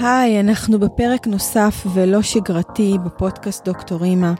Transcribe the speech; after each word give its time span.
היי, 0.00 0.40
אנחנו 0.40 0.78
בפרק 0.78 1.26
נוסף 1.26 1.86
ולא 1.94 2.22
שגרתי 2.22 2.96
בפודקאסט 3.04 3.64
דוקטור 3.64 4.04
אימא. 4.04 4.32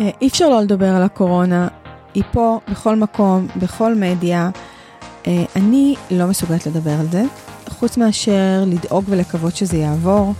אה, 0.00 0.10
אי 0.20 0.28
אפשר 0.28 0.48
לא 0.48 0.60
לדבר 0.60 0.88
על 0.88 1.02
הקורונה, 1.02 1.68
היא 2.14 2.22
פה 2.32 2.60
בכל 2.70 2.96
מקום, 2.96 3.46
בכל 3.56 3.94
מדיה. 3.94 4.50
אה, 5.26 5.44
אני 5.56 5.94
לא 6.10 6.26
מסוגלת 6.26 6.66
לדבר 6.66 6.90
על 7.00 7.06
זה, 7.10 7.24
חוץ 7.68 7.96
מאשר 7.96 8.64
לדאוג 8.66 9.04
ולקוות 9.08 9.56
שזה 9.56 9.76
יעבור. 9.76 10.34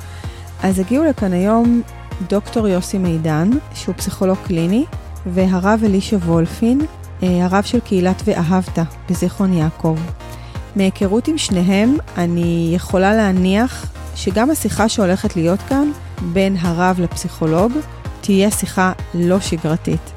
אז 0.62 0.79
הגיעו 0.79 1.04
לכאן 1.04 1.33
היום 1.33 1.83
דוקטור 2.29 2.69
יוסי 2.69 2.99
מידן, 2.99 3.51
שהוא 3.74 3.95
פסיכולוג 3.95 4.38
קליני, 4.47 4.85
והרב 5.27 5.81
אלישע 5.85 6.17
וולפין, 6.17 6.81
אה, 7.22 7.45
הרב 7.45 7.65
של 7.65 7.81
קהילת 7.81 8.22
ואהבת 8.24 8.79
בזיכרון 9.11 9.53
יעקב. 9.53 9.97
מהיכרות 10.77 11.29
עם 11.29 11.38
שניהם, 11.38 11.97
אני 12.17 12.72
יכולה 12.74 13.15
להניח 13.15 13.93
שגם 14.17 14.51
השיחה 14.51 14.88
שהולכת 14.88 15.37
להיות 15.37 15.60
כאן 15.69 15.90
בין 16.33 16.57
הרב 16.61 17.01
לפסיכולוג 17.01 17.73
תהיה 18.20 18.51
שיחה 18.51 18.93
לא 19.15 19.41
שגרתית. 19.41 20.12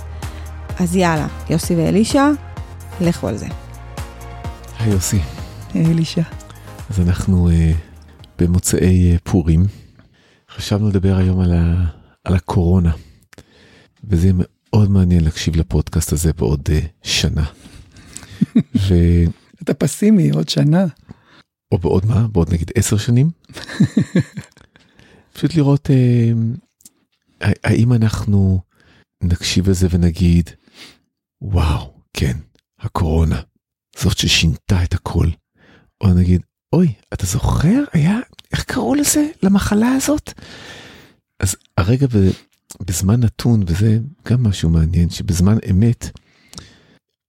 אז 0.79 0.95
יאללה, 0.95 1.27
יוסי 1.49 1.75
ואלישע, 1.75 2.23
לכו 3.01 3.27
על 3.27 3.37
זה. 3.37 3.47
היי 4.79 4.91
יוסי. 4.91 5.19
היי 5.73 5.85
אלישע. 5.85 6.21
אז 6.89 6.99
אנחנו 6.99 7.49
uh, 7.49 7.51
במוצאי 8.39 9.15
uh, 9.15 9.19
פורים. 9.23 9.65
חשבנו 10.55 10.89
לדבר 10.89 11.15
היום 11.17 11.39
על, 11.39 11.53
ה, 11.53 11.85
על 12.23 12.35
הקורונה, 12.35 12.91
וזה 14.03 14.27
יהיה 14.27 14.33
מאוד 14.37 14.91
מעניין 14.91 15.23
להקשיב 15.23 15.55
לפודקאסט 15.55 16.13
הזה 16.13 16.33
בעוד 16.33 16.69
uh, 16.69 16.85
שנה. 17.03 17.43
ו... 18.87 18.95
אתה 19.63 19.73
פסימי, 19.73 20.29
עוד 20.29 20.49
שנה. 20.49 20.85
או 21.71 21.77
בעוד 21.77 22.05
מה? 22.05 22.27
בעוד 22.27 22.53
נגיד 22.53 22.71
עשר 22.75 22.97
שנים? 22.97 23.29
פשוט 25.33 25.55
לראות 25.55 25.89
אה, 25.89 26.31
האם 27.63 27.93
אנחנו 27.93 28.61
נקשיב 29.23 29.69
לזה 29.69 29.87
ונגיד, 29.91 30.49
וואו, 31.41 31.93
כן, 32.13 32.37
הקורונה, 32.79 33.41
זאת 33.97 34.17
ששינתה 34.17 34.83
את 34.83 34.93
הכל. 34.93 35.27
או 36.01 36.13
נגיד, 36.13 36.41
אוי, 36.73 36.93
אתה 37.13 37.25
זוכר? 37.25 37.83
היה, 37.93 38.19
איך 38.51 38.63
קראו 38.63 38.95
לזה? 38.95 39.27
למחלה 39.43 39.87
הזאת? 39.87 40.33
אז 41.39 41.55
הרגע 41.77 42.07
בזמן 42.87 43.19
נתון, 43.19 43.63
וזה 43.67 43.99
גם 44.27 44.43
משהו 44.43 44.69
מעניין, 44.69 45.09
שבזמן 45.09 45.57
אמת, 45.69 46.09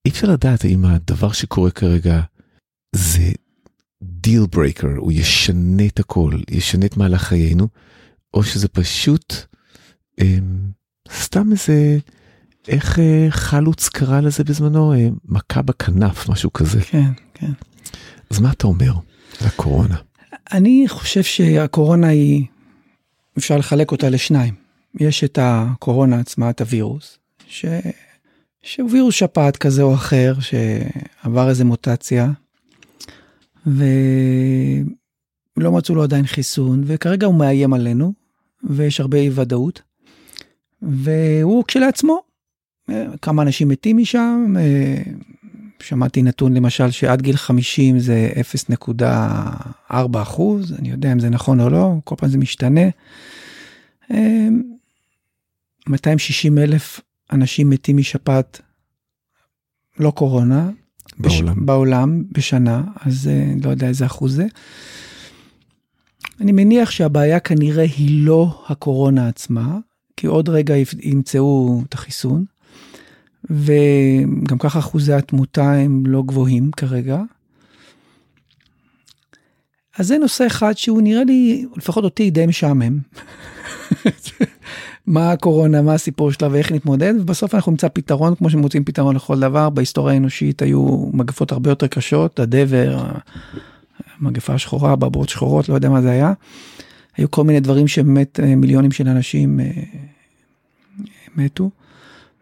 אי 0.04 0.10
אפשר 0.10 0.26
לדעת 0.26 0.64
האם 0.64 0.84
הדבר 0.84 1.32
שקורה 1.32 1.70
כרגע 1.70 2.20
זה 2.92 3.32
deal 4.02 4.42
breaker, 4.52 4.88
הוא 4.96 5.12
ישנה 5.12 5.86
את 5.86 6.00
הכל, 6.00 6.34
ישנה 6.50 6.86
את 6.86 6.96
מהלך 6.96 7.22
חיינו, 7.22 7.68
או 8.34 8.42
שזה 8.42 8.68
פשוט 8.68 9.34
אה, 10.20 10.38
סתם 11.12 11.52
איזה, 11.52 11.98
איך 12.68 12.98
אה, 12.98 13.26
חלוץ 13.30 13.88
קרא 13.88 14.20
לזה 14.20 14.44
בזמנו, 14.44 14.92
אה, 14.92 15.08
מכה 15.24 15.62
בכנף, 15.62 16.28
משהו 16.28 16.52
כזה. 16.52 16.80
כן, 16.80 17.10
כן. 17.34 17.52
אז 18.30 18.38
מה 18.38 18.52
אתה 18.52 18.66
אומר 18.66 18.92
על 19.40 19.46
הקורונה? 19.46 19.96
אני 20.52 20.84
חושב 20.88 21.22
שהקורונה 21.22 22.08
היא, 22.08 22.44
אפשר 23.38 23.56
לחלק 23.56 23.92
אותה 23.92 24.10
לשניים. 24.10 24.54
יש 25.00 25.24
את 25.24 25.38
הקורונה 25.42 26.20
עצמה, 26.20 26.50
את 26.50 26.60
הווירוס, 26.60 27.18
ש... 27.46 27.64
שהוא 28.62 28.90
וירוס 28.90 29.14
שפעת 29.14 29.56
כזה 29.56 29.82
או 29.82 29.94
אחר, 29.94 30.34
שעבר 30.40 31.48
איזה 31.48 31.64
מוטציה, 31.64 32.30
ולא 33.66 33.82
מצאו 35.72 35.94
לו 35.94 36.02
עדיין 36.02 36.26
חיסון, 36.26 36.82
וכרגע 36.86 37.26
הוא 37.26 37.34
מאיים 37.34 37.72
עלינו, 37.72 38.12
ויש 38.64 39.00
הרבה 39.00 39.18
אי 39.18 39.30
ודאות. 39.34 39.82
והוא 40.82 41.64
כשלעצמו, 41.64 42.20
כמה 43.22 43.42
אנשים 43.42 43.68
מתים 43.68 43.96
משם, 43.96 44.54
שמעתי 45.82 46.22
נתון 46.22 46.54
למשל 46.54 46.90
שעד 46.90 47.22
גיל 47.22 47.36
50 47.36 47.98
זה 47.98 48.32
0.4 49.00 49.94
אחוז, 50.22 50.72
אני 50.78 50.90
יודע 50.90 51.12
אם 51.12 51.20
זה 51.20 51.28
נכון 51.28 51.60
או 51.60 51.70
לא, 51.70 51.92
כל 52.04 52.14
פעם 52.18 52.30
זה 52.30 52.38
משתנה. 52.38 52.80
260 55.88 56.58
אלף 56.58 57.00
אנשים 57.32 57.70
מתים 57.70 57.96
משפעת, 57.96 58.60
לא 59.98 60.10
קורונה, 60.10 60.70
בעולם. 61.20 61.54
בש... 61.54 61.64
בעולם 61.64 62.22
בשנה, 62.32 62.82
אז 63.00 63.30
uh, 63.30 63.64
לא 63.64 63.70
יודע 63.70 63.88
איזה 63.88 64.06
אחוז 64.06 64.34
זה. 64.34 64.46
אני 66.40 66.52
מניח 66.52 66.90
שהבעיה 66.90 67.40
כנראה 67.40 67.82
היא 67.84 68.26
לא 68.26 68.64
הקורונה 68.68 69.28
עצמה, 69.28 69.78
כי 70.16 70.26
עוד 70.26 70.48
רגע 70.48 70.74
ימצאו 71.02 71.82
את 71.88 71.94
החיסון, 71.94 72.44
וגם 73.50 74.58
ככה 74.58 74.78
אחוזי 74.78 75.12
התמותה 75.12 75.72
הם 75.72 76.02
לא 76.06 76.22
גבוהים 76.26 76.70
כרגע. 76.76 77.22
אז 79.98 80.06
זה 80.06 80.18
נושא 80.18 80.46
אחד 80.46 80.76
שהוא 80.76 81.02
נראה 81.02 81.24
לי, 81.24 81.66
לפחות 81.76 82.04
אותי, 82.04 82.30
די 82.30 82.46
משעמם. 82.46 82.98
מה 85.10 85.32
הקורונה, 85.32 85.82
מה 85.82 85.94
הסיפור 85.94 86.32
שלה 86.32 86.48
ואיך 86.50 86.72
נתמודד, 86.72 87.14
ובסוף 87.20 87.54
אנחנו 87.54 87.72
נמצא 87.72 87.88
פתרון 87.92 88.34
כמו 88.34 88.50
שמוצאים 88.50 88.84
פתרון 88.84 89.16
לכל 89.16 89.40
דבר. 89.40 89.70
בהיסטוריה 89.70 90.14
האנושית 90.14 90.62
היו 90.62 91.08
מגפות 91.12 91.52
הרבה 91.52 91.70
יותר 91.70 91.86
קשות, 91.86 92.40
הדבר, 92.40 92.98
המגפה 94.20 94.54
השחורה, 94.54 94.96
בברות 94.96 95.28
שחורות, 95.28 95.68
לא 95.68 95.74
יודע 95.74 95.88
מה 95.88 96.02
זה 96.02 96.10
היה. 96.10 96.32
היו 97.16 97.30
כל 97.30 97.44
מיני 97.44 97.60
דברים 97.60 97.88
שבאמת 97.88 98.40
אה, 98.40 98.56
מיליונים 98.56 98.92
של 98.92 99.08
אנשים 99.08 99.60
אה, 99.60 99.70
מתו. 101.36 101.70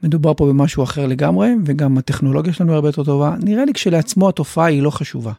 מדובר 0.03 0.35
פה 0.35 0.47
במשהו 0.47 0.83
אחר 0.83 1.07
לגמרי, 1.07 1.51
וגם 1.65 1.99
הטכנולוגיה 1.99 2.53
שלנו 2.53 2.75
הרבה 2.75 2.89
יותר 2.89 3.05
טובה. 3.05 3.35
נראה 3.43 3.65
לי 3.65 3.73
כשלעצמו 3.73 4.29
התופעה 4.29 4.67
היא 4.67 4.83
לא 4.83 4.91
חשובה. 4.91 5.33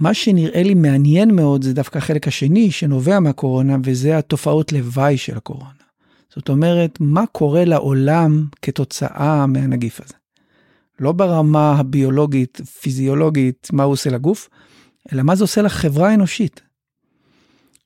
מה 0.00 0.14
שנראה 0.14 0.62
לי 0.62 0.74
מעניין 0.74 1.36
מאוד 1.36 1.62
זה 1.62 1.74
דווקא 1.74 1.98
החלק 1.98 2.28
השני 2.28 2.70
שנובע 2.70 3.20
מהקורונה, 3.20 3.76
וזה 3.84 4.18
התופעות 4.18 4.72
לוואי 4.72 5.16
של 5.16 5.36
הקורונה. 5.36 5.83
זאת 6.36 6.48
אומרת, 6.48 6.98
מה 7.00 7.26
קורה 7.26 7.64
לעולם 7.64 8.46
כתוצאה 8.62 9.46
מהנגיף 9.46 10.00
הזה. 10.00 10.14
לא 11.00 11.12
ברמה 11.12 11.78
הביולוגית, 11.78 12.60
פיזיולוגית, 12.80 13.68
מה 13.72 13.82
הוא 13.82 13.92
עושה 13.92 14.10
לגוף, 14.10 14.48
אלא 15.12 15.22
מה 15.22 15.36
זה 15.36 15.44
עושה 15.44 15.62
לחברה 15.62 16.10
האנושית. 16.10 16.60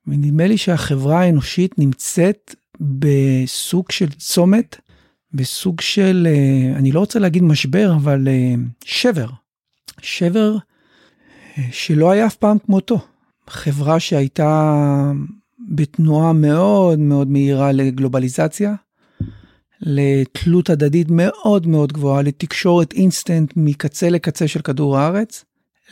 ונדמה 0.06 0.46
לי 0.46 0.56
שהחברה 0.56 1.20
האנושית 1.20 1.78
נמצאת 1.78 2.54
בסוג 2.80 3.90
של 3.90 4.08
צומת, 4.08 4.76
בסוג 5.32 5.80
של, 5.80 6.28
אה, 6.30 6.78
אני 6.78 6.92
לא 6.92 7.00
רוצה 7.00 7.18
להגיד 7.18 7.42
משבר, 7.42 7.92
אבל 7.96 8.28
אה, 8.28 8.54
שבר. 8.84 9.28
שבר 10.00 10.56
אה, 11.58 11.62
שלא 11.70 12.10
היה 12.10 12.26
אף 12.26 12.36
פעם 12.36 12.58
כמותו. 12.58 13.00
חברה 13.48 14.00
שהייתה 14.00 15.12
בתנועה 15.68 16.32
מאוד 16.32 16.98
מאוד 16.98 17.30
מהירה 17.30 17.72
לגלובליזציה, 17.72 18.74
לתלות 19.80 20.70
הדדית 20.70 21.06
מאוד 21.10 21.66
מאוד 21.66 21.92
גבוהה, 21.92 22.22
לתקשורת 22.22 22.92
אינסטנט 22.92 23.52
מקצה 23.56 24.10
לקצה 24.10 24.48
של 24.48 24.60
כדור 24.60 24.98
הארץ, 24.98 25.44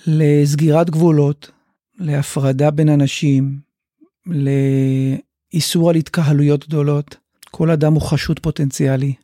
לסגירת 0.06 0.90
גבולות, 0.90 1.50
להפרדה 1.98 2.70
בין 2.70 2.88
אנשים, 2.88 3.58
לאיסור 4.26 5.90
על 5.90 5.96
התקהלויות 5.96 6.68
גדולות. 6.68 7.16
כל 7.50 7.70
אדם 7.70 7.92
הוא 7.92 8.02
חשוד 8.02 8.38
פוטנציאלי. 8.38 9.14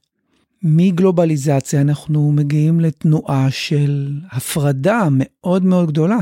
מגלובליזציה 0.63 1.81
אנחנו 1.81 2.33
מגיעים 2.33 2.81
לתנועה 2.81 3.51
של 3.51 4.13
הפרדה 4.31 5.09
מאוד 5.11 5.65
מאוד 5.65 5.89
גדולה. 5.89 6.19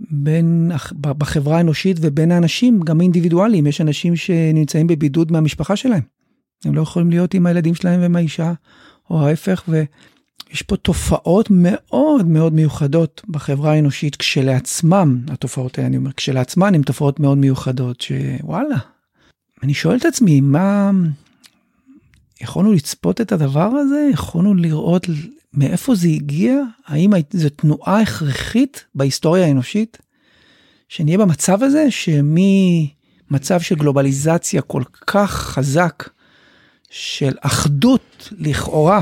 בין, 0.00 0.70
בחברה 1.00 1.56
האנושית 1.56 1.96
ובין 2.00 2.32
האנשים, 2.32 2.80
גם 2.80 3.00
אינדיבידואלים, 3.00 3.66
יש 3.66 3.80
אנשים 3.80 4.16
שנמצאים 4.16 4.86
בבידוד 4.86 5.32
מהמשפחה 5.32 5.76
שלהם. 5.76 6.02
הם 6.64 6.74
לא 6.74 6.82
יכולים 6.82 7.10
להיות 7.10 7.34
עם 7.34 7.46
הילדים 7.46 7.74
שלהם 7.74 8.00
ועם 8.00 8.16
האישה, 8.16 8.52
או 9.10 9.26
ההפך, 9.26 9.64
ויש 9.68 10.62
פה 10.62 10.76
תופעות 10.76 11.48
מאוד 11.50 12.26
מאוד 12.26 12.52
מיוחדות 12.52 13.22
בחברה 13.28 13.72
האנושית 13.72 14.16
כשלעצמם, 14.16 15.20
התופעות 15.28 15.78
האלה, 15.78 15.88
אני 15.88 15.96
אומר, 15.96 16.12
כשלעצמן 16.12 16.74
הן 16.74 16.82
תופעות 16.82 17.20
מאוד 17.20 17.38
מיוחדות, 17.38 18.00
שוואלה, 18.00 18.76
אני 19.62 19.74
שואל 19.74 19.96
את 19.96 20.04
עצמי, 20.04 20.40
מה... 20.40 20.90
יכולנו 22.40 22.72
לצפות 22.72 23.20
את 23.20 23.32
הדבר 23.32 23.66
הזה? 23.66 24.08
יכולנו 24.12 24.54
לראות 24.54 25.06
מאיפה 25.54 25.94
זה 25.94 26.08
הגיע? 26.08 26.54
האם 26.86 27.12
זו 27.30 27.48
תנועה 27.48 28.00
הכרחית 28.00 28.84
בהיסטוריה 28.94 29.46
האנושית? 29.46 29.98
שנהיה 30.88 31.18
במצב 31.18 31.62
הזה 31.62 31.86
שממצב 31.90 33.60
של 33.60 33.74
גלובליזציה 33.74 34.62
כל 34.62 34.82
כך 35.06 35.30
חזק, 35.30 36.08
של 36.90 37.32
אחדות 37.40 38.28
לכאורה, 38.38 39.00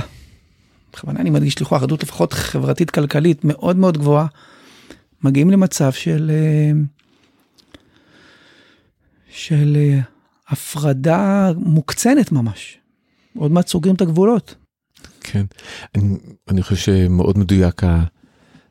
בכוונה 0.93 1.21
אני 1.21 1.31
מדגיש 1.31 1.63
לכאורה 1.63 1.81
אחדות 1.81 2.03
לפחות 2.03 2.33
חברתית 2.33 2.91
כלכלית 2.91 3.45
מאוד 3.45 3.77
מאוד 3.77 3.99
גבוהה, 3.99 4.27
מגיעים 5.23 5.51
למצב 5.51 5.93
של, 5.93 6.31
של 9.29 9.77
אה, 9.77 10.01
הפרדה 10.49 11.51
מוקצנת 11.57 12.33
ממש. 12.33 12.79
עוד 13.37 13.53
מעט 13.53 13.69
סוגרים 13.69 13.95
את 13.95 14.01
הגבולות. 14.01 14.55
כן, 15.21 15.45
אני, 15.95 16.17
אני 16.49 16.63
חושב 16.63 16.77
שמאוד 16.77 17.39
מדויק 17.39 17.83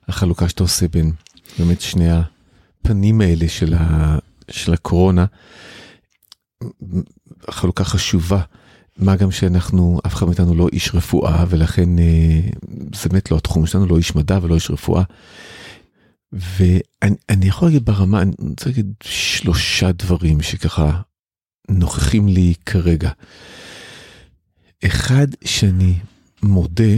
החלוקה 0.08 0.50
שאתה 0.50 0.64
עושה 0.64 0.88
בין 0.88 1.12
באמת 1.60 1.82
שני 1.82 2.08
הפנים 2.12 3.22
האלה 3.22 3.48
של, 3.48 3.74
ה, 3.74 4.18
של 4.52 4.74
הקורונה. 4.74 5.26
חלוקה 7.50 7.84
חשובה, 7.84 8.42
מה 8.98 9.16
גם 9.16 9.32
שאנחנו, 9.32 10.00
אף 10.08 10.16
אחד 10.16 10.28
מאיתנו 10.28 10.56
לא 10.56 10.68
איש 10.74 10.96
רפואה, 10.96 11.46
ולכן 11.50 12.00
אה, 12.00 12.40
זה 12.96 13.10
באמת 13.10 13.32
לא 13.32 13.38
התחום 13.38 13.66
שלנו, 13.66 13.86
לא 13.86 13.98
איש 13.98 14.16
מדע 14.16 14.40
ולא 14.42 14.56
איש 14.56 14.72
רפואה. 14.72 15.04
ואני 16.32 17.46
יכול 17.48 17.68
להגיד 17.68 17.86
ברמה, 17.86 18.22
אני 18.22 18.32
רוצה 18.40 18.70
להגיד 18.70 18.94
שלושה 19.04 19.92
דברים 19.92 20.42
שככה 20.42 21.02
נוכחים 21.70 22.28
לי 22.28 22.54
כרגע. 22.66 23.10
אחד 24.86 25.28
שאני 25.44 25.96
מודה, 26.48 26.94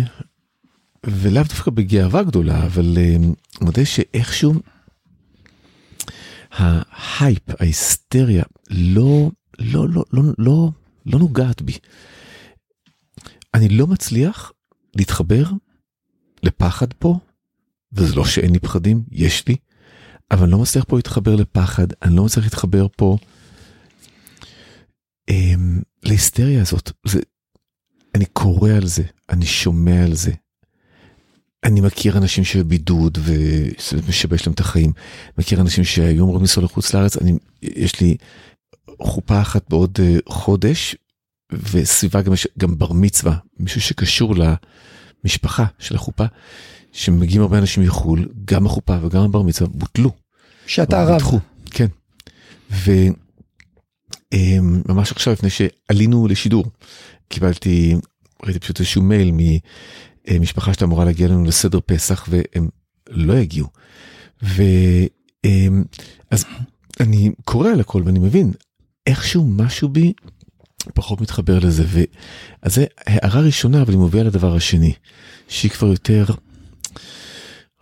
ולאו 1.05 1.43
דווקא 1.43 1.71
בגאווה 1.71 2.23
גדולה, 2.23 2.65
אבל 2.65 2.97
uh, 2.97 3.25
מודה 3.65 3.85
שאיכשהו 3.85 4.53
ההייפ, 6.51 7.61
ההיסטריה, 7.61 8.43
לא, 8.69 9.31
לא, 9.59 9.89
לא, 9.89 10.03
לא, 10.13 10.23
לא, 10.37 10.71
לא 11.05 11.19
נוגעת 11.19 11.61
בי. 11.61 11.77
אני 13.53 13.69
לא 13.69 13.87
מצליח 13.87 14.51
להתחבר 14.95 15.43
לפחד 16.43 16.93
פה, 16.93 17.19
וזה 17.93 18.15
לא 18.15 18.25
שאין 18.25 18.53
לי 18.53 18.59
פחדים, 18.59 19.03
יש 19.11 19.47
לי, 19.47 19.55
אבל 20.31 20.43
אני 20.43 20.51
לא 20.51 20.59
מצליח 20.59 20.85
פה 20.87 20.95
להתחבר 20.95 21.35
לפחד, 21.35 21.87
אני 22.01 22.15
לא 22.15 22.25
מצליח 22.25 22.45
להתחבר 22.45 22.87
פה 22.95 23.17
um, 25.31 25.33
להיסטריה 26.03 26.61
הזאת. 26.61 26.91
זה, 27.05 27.19
אני 28.15 28.25
קורא 28.25 28.71
על 28.71 28.87
זה, 28.87 29.03
אני 29.29 29.45
שומע 29.45 30.03
על 30.03 30.15
זה. 30.15 30.31
אני 31.63 31.81
מכיר 31.81 32.17
אנשים 32.17 32.43
שבבידוד 32.43 33.17
ומשבש 33.93 34.45
להם 34.47 34.53
את 34.53 34.59
החיים. 34.59 34.91
מכיר 35.37 35.61
אנשים 35.61 35.83
שהיו 35.83 36.23
אמורים 36.23 36.41
לנסוע 36.41 36.63
לחוץ 36.63 36.93
לארץ, 36.93 37.17
אני, 37.17 37.33
יש 37.61 38.01
לי 38.01 38.17
חופה 39.01 39.41
אחת 39.41 39.69
בעוד 39.69 39.97
uh, 39.97 40.33
חודש, 40.33 40.95
וסביבה 41.51 42.21
גם 42.21 42.33
גם 42.57 42.77
בר 42.77 42.93
מצווה, 42.93 43.37
מישהו 43.59 43.81
שקשור 43.81 44.35
למשפחה 45.23 45.65
של 45.79 45.95
החופה, 45.95 46.25
שמגיעים 46.91 47.41
הרבה 47.41 47.57
אנשים 47.57 47.83
מחו"ל, 47.83 48.29
גם 48.45 48.65
החופה 48.65 48.97
וגם 49.01 49.21
הבר 49.21 49.41
מצווה 49.41 49.69
בוטלו. 49.73 50.11
שאתה 50.67 51.01
הרב. 51.01 51.21
כן. 51.71 51.87
וממש 54.31 55.11
עכשיו 55.11 55.33
לפני 55.33 55.49
שעלינו 55.49 56.27
לשידור, 56.27 56.65
קיבלתי, 57.29 57.95
ראיתי 58.43 58.59
פשוט 58.59 58.79
איזשהו 58.79 59.01
מייל 59.01 59.31
ממשפחה 60.31 60.65
שהייתה 60.65 60.85
אמורה 60.85 61.05
להגיע 61.05 61.27
לנו 61.27 61.43
לסדר 61.43 61.79
פסח 61.85 62.27
והם 62.29 62.69
לא 63.09 63.33
יגיעו. 63.33 63.67
ואז 64.41 66.45
אני 66.99 67.31
קורא 67.45 67.69
על 67.69 67.79
הכל 67.79 68.01
ואני 68.05 68.19
מבין 68.19 68.51
איכשהו 69.07 69.47
משהו 69.47 69.89
בי 69.89 70.13
פחות 70.93 71.21
מתחבר 71.21 71.59
לזה 71.59 71.83
ואז 71.87 72.75
זה 72.75 72.85
הערה 73.05 73.41
ראשונה 73.41 73.81
אבל 73.81 73.91
היא 73.91 73.99
מובילה 73.99 74.23
לדבר 74.23 74.55
השני 74.55 74.93
שהיא 75.47 75.71
כבר 75.71 75.87
יותר 75.87 76.25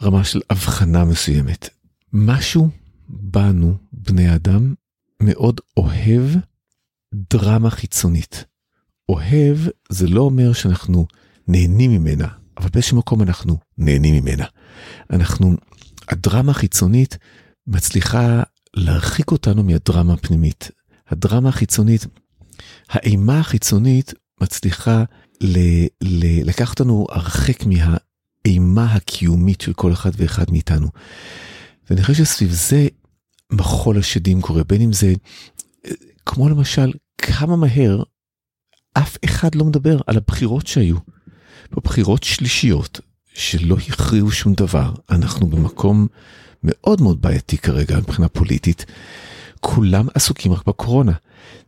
רמה 0.02 0.24
של 0.24 0.42
הבחנה 0.50 1.06
מסוימת 1.06 1.70
משהו 2.14 2.70
בנו 3.10 3.78
בני 3.92 4.36
אדם 4.36 4.74
מאוד 5.22 5.62
אוהב 5.78 6.24
דרמה 7.14 7.70
חיצונית. 7.70 8.46
אוהב 9.10 9.58
זה 9.90 10.08
לא 10.08 10.22
אומר 10.22 10.54
שאנחנו 10.54 11.06
נהנים 11.48 11.92
ממנה, 11.92 12.28
אבל 12.58 12.70
באיזשהו 12.70 12.98
מקום 12.98 13.22
אנחנו 13.22 13.58
נהנים 13.78 14.16
ממנה. 14.16 14.46
אנחנו, 15.10 15.54
הדרמה 16.10 16.52
החיצונית 16.52 17.18
מצליחה 17.68 18.44
להרחיק 18.74 19.32
אותנו 19.32 19.64
מהדרמה 19.64 20.14
הפנימית. 20.14 20.72
הדרמה 21.10 21.50
החיצונית, 21.50 22.06
האימה 22.90 23.40
החיצונית 23.40 24.14
מצליחה 24.42 25.04
ל, 25.42 25.58
ל, 26.02 26.50
לקחת 26.50 26.80
אותנו 26.80 27.08
הרחק 27.10 27.64
מהאימה 27.66 28.86
הקיומית 28.86 29.62
של 29.62 29.74
כל 29.74 29.94
אחד 29.94 30.12
ואחד 30.18 30.52
מאיתנו. 30.52 30.88
ואני 31.90 32.04
חושב 32.04 32.26
שסביב 32.26 32.52
זה 32.52 32.88
מחול 33.52 33.98
השדים 33.98 34.42
קורה, 34.42 34.64
בין 34.64 34.82
אם 34.82 34.94
זה, 34.94 35.14
כמו 36.26 36.50
למשל, 36.50 36.92
כמה 37.18 37.56
מהר 37.56 38.04
אף 38.98 39.18
אחד 39.26 39.56
לא 39.56 39.66
מדבר 39.66 39.98
על 40.08 40.18
הבחירות 40.18 40.68
שהיו. 40.68 40.98
בבחירות 41.72 42.24
שלישיות 42.24 43.00
שלא 43.34 43.78
הכריעו 43.88 44.32
שום 44.32 44.54
דבר, 44.54 44.94
אנחנו 45.10 45.48
במקום 45.48 46.08
מאוד 46.64 47.02
מאוד 47.02 47.22
בעייתי 47.22 47.58
כרגע 47.58 47.98
מבחינה 47.98 48.28
פוליטית. 48.28 48.86
כולם 49.60 50.08
עסוקים 50.14 50.54
רק 50.54 50.68
בקורונה. 50.68 51.12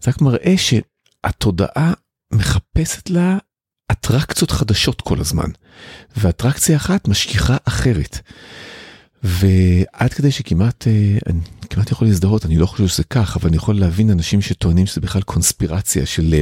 זה 0.01 0.12
רק 0.12 0.21
מראה 0.21 0.56
שהתודעה 0.57 1.94
מחפשת 2.33 3.09
לה 3.09 3.38
אטרקציות 3.91 4.51
חדשות 4.51 5.01
כל 5.01 5.19
הזמן, 5.19 5.50
ואטרקציה 6.18 6.75
אחת 6.75 7.07
משכיחה 7.07 7.57
אחרת. 7.65 8.19
ועד 9.24 10.13
כדי 10.13 10.31
שכמעט, 10.31 10.88
אה, 10.88 11.18
אני 11.27 11.39
כמעט 11.69 11.91
יכול 11.91 12.07
להזדהות, 12.07 12.45
אני 12.45 12.57
לא 12.57 12.65
חושב 12.65 12.88
שזה 12.88 13.03
כך, 13.03 13.38
אבל 13.38 13.47
אני 13.47 13.57
יכול 13.57 13.79
להבין 13.79 14.09
אנשים 14.09 14.41
שטוענים 14.41 14.85
שזה 14.85 15.01
בכלל 15.01 15.21
קונספירציה 15.21 16.06
של 16.06 16.33
אה, 16.33 16.41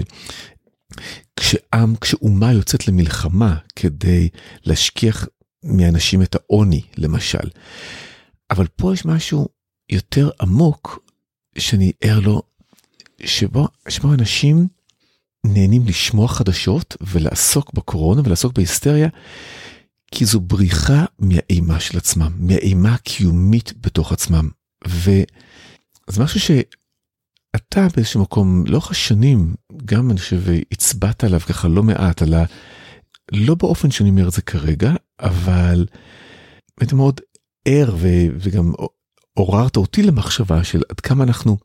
כשעם, 1.40 1.96
כשאומה 2.02 2.54
יוצאת 2.54 2.88
למלחמה 2.88 3.56
כדי 3.76 4.30
להשכיח 4.64 5.28
מאנשים 5.64 6.22
את 6.22 6.36
העוני, 6.36 6.82
למשל. 6.98 7.50
אבל 8.52 8.68
פה 8.76 8.94
יש 8.94 9.06
משהו 9.06 9.48
יותר 9.90 10.30
עמוק 10.42 11.00
שאני 11.58 11.92
ער 12.02 12.20
לו, 12.20 12.42
שבו, 13.26 13.68
שבו 13.90 14.14
אנשים 14.14 14.68
נהנים 15.46 15.88
לשמוע 15.88 16.28
חדשות 16.28 16.96
ולעסוק 17.02 17.74
בקורונה 17.74 18.22
ולעסוק 18.26 18.54
בהיסטריה, 18.54 19.10
כי 20.12 20.26
זו 20.26 20.40
בריחה 20.40 21.06
מהאימה 21.20 21.80
של 21.80 21.98
עצמם, 21.98 22.32
מהאימה 22.40 22.94
הקיומית 22.94 23.74
בתוך 23.82 24.12
עצמם. 24.12 24.50
וזה 24.88 26.24
משהו 26.24 26.40
שאתה 27.57 27.88
באיזשהו 27.96 28.22
מקום, 28.22 28.63
לאורך 28.68 28.92
השנים, 28.92 29.56
גם 29.86 30.12
אני 30.12 30.20
חושב, 30.20 30.41
הצבעת 30.72 31.24
עליו 31.24 31.39
ככה 31.39 31.68
לא 31.68 31.84
מעט, 31.84 32.22
על 32.22 32.34
ה... 32.34 32.46
לא 33.32 33.56
באופן 33.56 33.91
שאני 33.91 34.10
אומר 34.10 34.27
את 34.27 34.32
זה 34.32 34.41
כרגע, 34.41 34.94
אבל 35.20 35.86
הייתי 36.80 36.96
מאוד 36.96 37.22
ער 37.65 37.96
ו... 37.98 38.08
וגם 38.39 38.72
עוררת 39.34 39.77
אותי 39.77 40.03
למחשבה 40.03 40.63
של 40.63 40.82
עד 40.89 41.00
כמה 41.00 41.24
אנחנו 41.24 41.58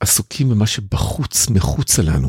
עסוקים 0.00 0.48
במה 0.48 0.66
שבחוץ, 0.66 1.48
מחוצה 1.50 2.02
לנו. 2.02 2.28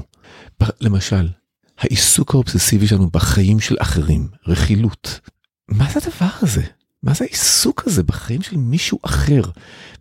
למשל, 0.81 1.29
העיסוק 1.77 2.33
האובססיבי 2.33 2.87
שלנו 2.87 3.09
בחיים 3.09 3.59
של 3.59 3.75
אחרים, 3.79 4.27
רכילות, 4.47 5.19
מה 5.67 5.89
זה 5.93 5.99
הדבר 6.03 6.29
הזה? 6.41 6.63
מה 7.03 7.13
זה 7.13 7.25
העיסוק 7.25 7.87
הזה 7.87 8.03
בחיים 8.03 8.41
של 8.41 8.57
מישהו 8.57 8.99
אחר? 9.05 9.41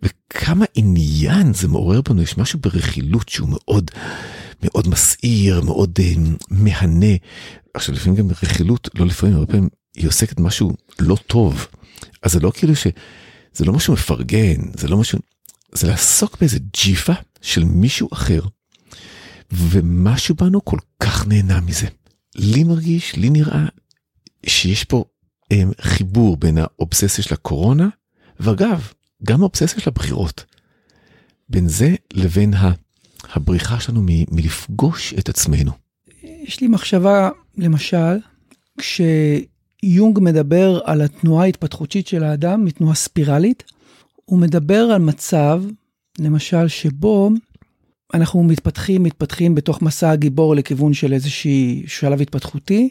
וכמה 0.03 0.65
עניין 0.75 1.55
זה 1.55 1.69
מעורר 1.69 2.01
בנו, 2.01 2.23
יש 2.23 2.39
משהו 2.39 2.59
ברכילות 2.59 3.29
שהוא 3.29 3.49
מאוד 3.49 3.91
מאוד 4.63 4.89
מסעיר, 4.89 5.61
מאוד 5.61 5.99
uh, 5.99 6.19
מהנה. 6.51 7.17
עכשיו 7.75 7.95
לפעמים 7.95 8.19
גם 8.19 8.31
רכילות, 8.31 8.89
לא 8.95 9.07
לפעמים, 9.07 9.37
הרבה 9.37 9.53
פעמים 9.53 9.69
היא 9.97 10.09
עוסקת 10.09 10.41
משהו 10.41 10.73
לא 10.99 11.17
טוב. 11.27 11.67
אז 12.23 12.33
זה 12.33 12.41
לא 12.41 12.53
כאילו 12.55 12.77
ש... 12.77 12.87
זה 13.53 13.65
לא 13.65 13.73
משהו 13.73 13.93
מפרגן, 13.93 14.61
זה 14.75 14.89
לא 14.89 14.97
משהו... 14.97 15.19
זה 15.73 15.87
לעסוק 15.87 16.37
באיזה 16.41 16.59
ג'יפה 16.73 17.13
של 17.41 17.65
מישהו 17.65 18.09
אחר, 18.13 18.41
ומשהו 19.53 20.35
בנו 20.35 20.65
כל 20.65 20.79
כך 21.01 21.27
נהנה 21.27 21.61
מזה. 21.61 21.87
לי 22.35 22.65
מרגיש, 22.65 23.17
לי 23.17 23.31
נראה 23.31 23.67
שיש 24.47 24.85
פה 24.85 25.05
חיבור 25.81 26.37
בין 26.37 26.59
האובססיה 26.59 27.25
של 27.25 27.35
הקורונה, 27.35 27.89
ואגב, 28.41 28.89
גם 29.25 29.41
האובססיה 29.41 29.81
של 29.81 29.91
הבחירות. 29.91 30.45
בין 31.49 31.69
זה 31.69 31.95
לבין 32.13 32.55
הבריחה 33.35 33.81
שלנו 33.81 34.03
מ- 34.03 34.35
מלפגוש 34.37 35.15
את 35.19 35.29
עצמנו. 35.29 35.73
יש 36.23 36.61
לי 36.61 36.69
מחשבה, 36.69 37.31
למשל, 37.57 38.19
כשיונג 38.79 40.19
מדבר 40.21 40.81
על 40.85 41.01
התנועה 41.01 41.45
ההתפתחותית 41.45 42.07
של 42.07 42.25
האדם 42.25 42.65
מתנועה 42.65 42.95
ספירלית, 42.95 43.65
הוא 44.25 44.39
מדבר 44.39 44.81
על 44.81 45.03
מצב, 45.03 45.63
למשל, 46.19 46.69
שבו 46.69 47.31
אנחנו 48.15 48.43
מתפתחים, 48.43 49.03
מתפתחים 49.03 49.55
בתוך 49.55 49.83
מסע 49.83 50.11
הגיבור 50.11 50.57
לכיוון 50.57 50.95
של 50.95 51.13
איזשהי 51.13 51.85
שלב 51.87 52.21
התפתחותי, 52.21 52.89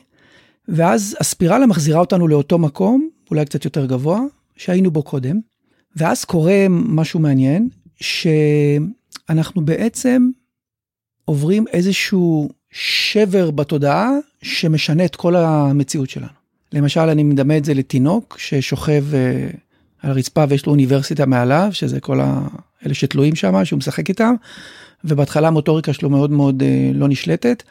ואז 0.68 1.18
הספירלה 1.20 1.66
מחזירה 1.66 2.00
אותנו 2.00 2.28
לאותו 2.28 2.60
מקום, 2.60 3.10
אולי 3.32 3.46
קצת 3.46 3.66
יותר 3.66 3.86
גבוה, 3.86 4.22
שהיינו 4.58 4.92
בו 4.92 5.04
קודם, 5.04 5.40
ואז 5.96 6.26
קורה 6.26 6.66
משהו 6.70 7.20
מעניין, 7.20 7.70
שאנחנו 7.96 9.66
בעצם 9.66 10.30
עוברים 11.26 11.66
איזשהו 11.68 12.50
שבר 12.72 13.52
בתודעה 13.52 14.12
שמשנה 14.42 15.06
את 15.06 15.16
כל 15.16 15.36
המציאות 15.36 16.10
שלנו. 16.10 16.28
למשל, 16.74 17.02
אני 17.02 17.24
מדמה 17.24 17.58
את 17.58 17.66
זה 17.66 17.74
לתינוק 17.74 18.38
ששוכב 18.40 19.04
אה, 19.14 19.48
על 20.02 20.12
הרצפה 20.12 20.44
ויש 20.50 20.66
לו 20.66 20.72
אוניברסיטה 20.72 21.26
מעליו, 21.26 21.70
שזה 21.72 22.00
כל 22.00 22.22
ה... 22.22 22.48
אלה 22.86 22.94
שתלויים 22.94 23.36
שם, 23.36 23.66
שהוא 23.66 23.78
משחק 23.78 24.10
איתם, 24.10 24.34
ובהתחלה 25.04 25.48
המוטוריקה 25.48 25.94
שלו 25.94 26.10
מאוד 26.10 26.32
מאוד 26.32 26.64
אה, 26.64 26.92
לא 26.94 27.08
נשלטת, 27.08 27.64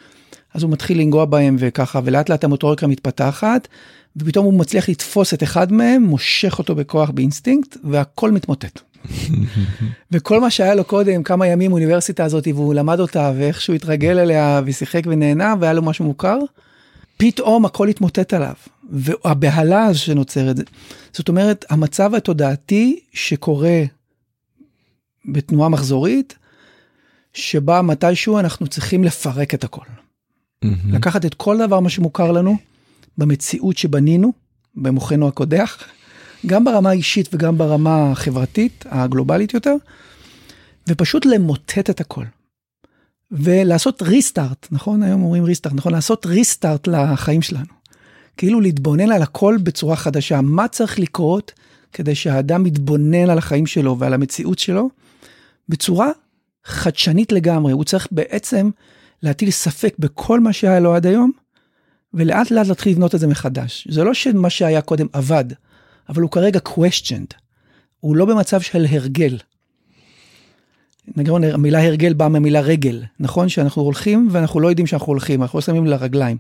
אז 0.55 0.63
הוא 0.63 0.71
מתחיל 0.71 1.01
לנגוע 1.01 1.25
בהם 1.25 1.57
וככה, 1.59 2.01
ולאט 2.05 2.29
לאט 2.29 2.45
המוטוריקה 2.45 2.87
מתפתחת, 2.87 3.69
ופתאום 4.17 4.45
הוא 4.45 4.55
מצליח 4.55 4.89
לתפוס 4.89 5.35
את 5.35 5.43
אחד 5.43 5.73
מהם, 5.73 6.03
מושך 6.03 6.59
אותו 6.59 6.75
בכוח 6.75 7.11
באינסטינקט, 7.11 7.77
והכל 7.85 8.31
מתמוטט. 8.31 8.81
וכל 10.13 10.41
מה 10.41 10.51
שהיה 10.51 10.75
לו 10.75 10.85
קודם, 10.85 11.23
כמה 11.23 11.47
ימים 11.47 11.73
אוניברסיטה 11.73 12.25
הזאת, 12.25 12.47
והוא 12.47 12.75
למד 12.75 13.01
אותה, 13.01 13.33
ואיך 13.37 13.61
שהוא 13.61 13.77
התרגל 13.77 14.19
אליה, 14.19 14.61
ושיחק 14.65 15.03
ונהנה, 15.07 15.55
והיה 15.61 15.73
לו 15.73 15.83
משהו 15.83 16.05
מוכר, 16.05 16.39
פתאום 17.17 17.65
הכל 17.65 17.89
התמוטט 17.89 18.35
עליו. 18.35 18.55
והבהלה 18.91 19.95
שנוצרת, 19.95 20.57
זאת 21.13 21.29
אומרת, 21.29 21.65
המצב 21.71 22.15
התודעתי 22.15 23.01
שקורה 23.13 23.83
בתנועה 25.27 25.69
מחזורית, 25.69 26.35
שבה 27.33 27.83
מתישהו 27.83 28.39
אנחנו 28.39 28.67
צריכים 28.67 29.05
לפרק 29.05 29.55
את 29.55 29.65
הכל. 29.65 30.04
לקחת 30.89 31.25
את 31.25 31.35
כל 31.35 31.59
דבר 31.59 31.81
מה 31.81 31.89
שמוכר 31.89 32.33
לנו 32.33 32.57
במציאות 33.19 33.77
שבנינו, 33.77 34.33
במוחנו 34.75 35.29
הקודח, 35.29 35.79
גם 36.47 36.65
ברמה 36.65 36.91
האישית 36.91 37.29
וגם 37.33 37.59
ברמה 37.59 38.11
החברתית, 38.11 38.85
הגלובלית 38.89 39.55
יותר, 39.55 39.75
ופשוט 40.89 41.27
למוטט 41.27 41.91
את 41.91 42.01
הכל. 42.01 42.25
ולעשות 43.31 44.03
ריסטארט, 44.03 44.67
נכון? 44.71 45.03
היום 45.03 45.23
אומרים 45.23 45.45
ריסטארט, 45.45 45.75
נכון? 45.75 45.93
לעשות 45.93 46.27
ריסטארט 46.27 46.87
לחיים 46.89 47.43
שלנו. 47.43 47.85
כאילו 48.37 48.61
להתבונן 48.61 49.13
על 49.13 49.23
הכל 49.23 49.57
בצורה 49.63 49.97
חדשה. 49.97 50.41
מה 50.41 50.69
צריך 50.69 50.99
לקרות 50.99 51.53
כדי 51.93 52.15
שהאדם 52.15 52.67
יתבונן 52.67 53.31
על 53.31 53.39
החיים 53.39 53.67
שלו 53.67 53.99
ועל 53.99 54.15
המציאות 54.15 54.59
שלו 54.59 54.91
בצורה 55.69 56.11
חדשנית 56.65 57.33
לגמרי. 57.33 57.73
הוא 57.73 57.85
צריך 57.85 58.09
בעצם 58.11 58.71
להטיל 59.25 59.51
ספק 59.51 59.95
בכל 59.99 60.41
מה 60.41 60.53
שהיה 60.53 60.81
לו 60.81 60.95
עד 60.95 61.07
היום, 61.07 61.33
ולאט 62.15 62.51
לאט 62.51 62.67
להתחיל 62.67 62.93
לבנות 62.93 63.15
את 63.15 63.21
זה 63.21 63.27
מחדש. 63.27 63.89
זה 63.91 64.05
לא 64.05 64.15
שמה 64.15 64.51
שהיה 64.51 64.81
קודם 64.81 65.07
עבד, 65.13 65.45
אבל 66.09 66.23
הוא 66.23 66.31
כרגע 66.31 66.61
questioned. 66.69 67.35
הוא 68.01 68.17
לא 68.17 68.25
במצב 68.25 68.61
של 68.61 68.87
הרגל. 68.91 69.39
נגיד, 71.17 71.33
המילה 71.53 71.87
הרגל 71.87 72.13
באה 72.13 72.29
מהמילה 72.29 72.61
רגל, 72.61 73.03
נכון? 73.21 73.49
שאנחנו 73.49 73.83
הולכים 73.83 74.29
ואנחנו 74.31 74.61
לא 74.61 74.69
יודעים 74.69 74.87
שאנחנו 74.87 75.07
הולכים, 75.07 75.43
אנחנו 75.43 75.57
לא 75.57 75.61
שמים 75.61 75.87
לרגליים. 75.87 76.37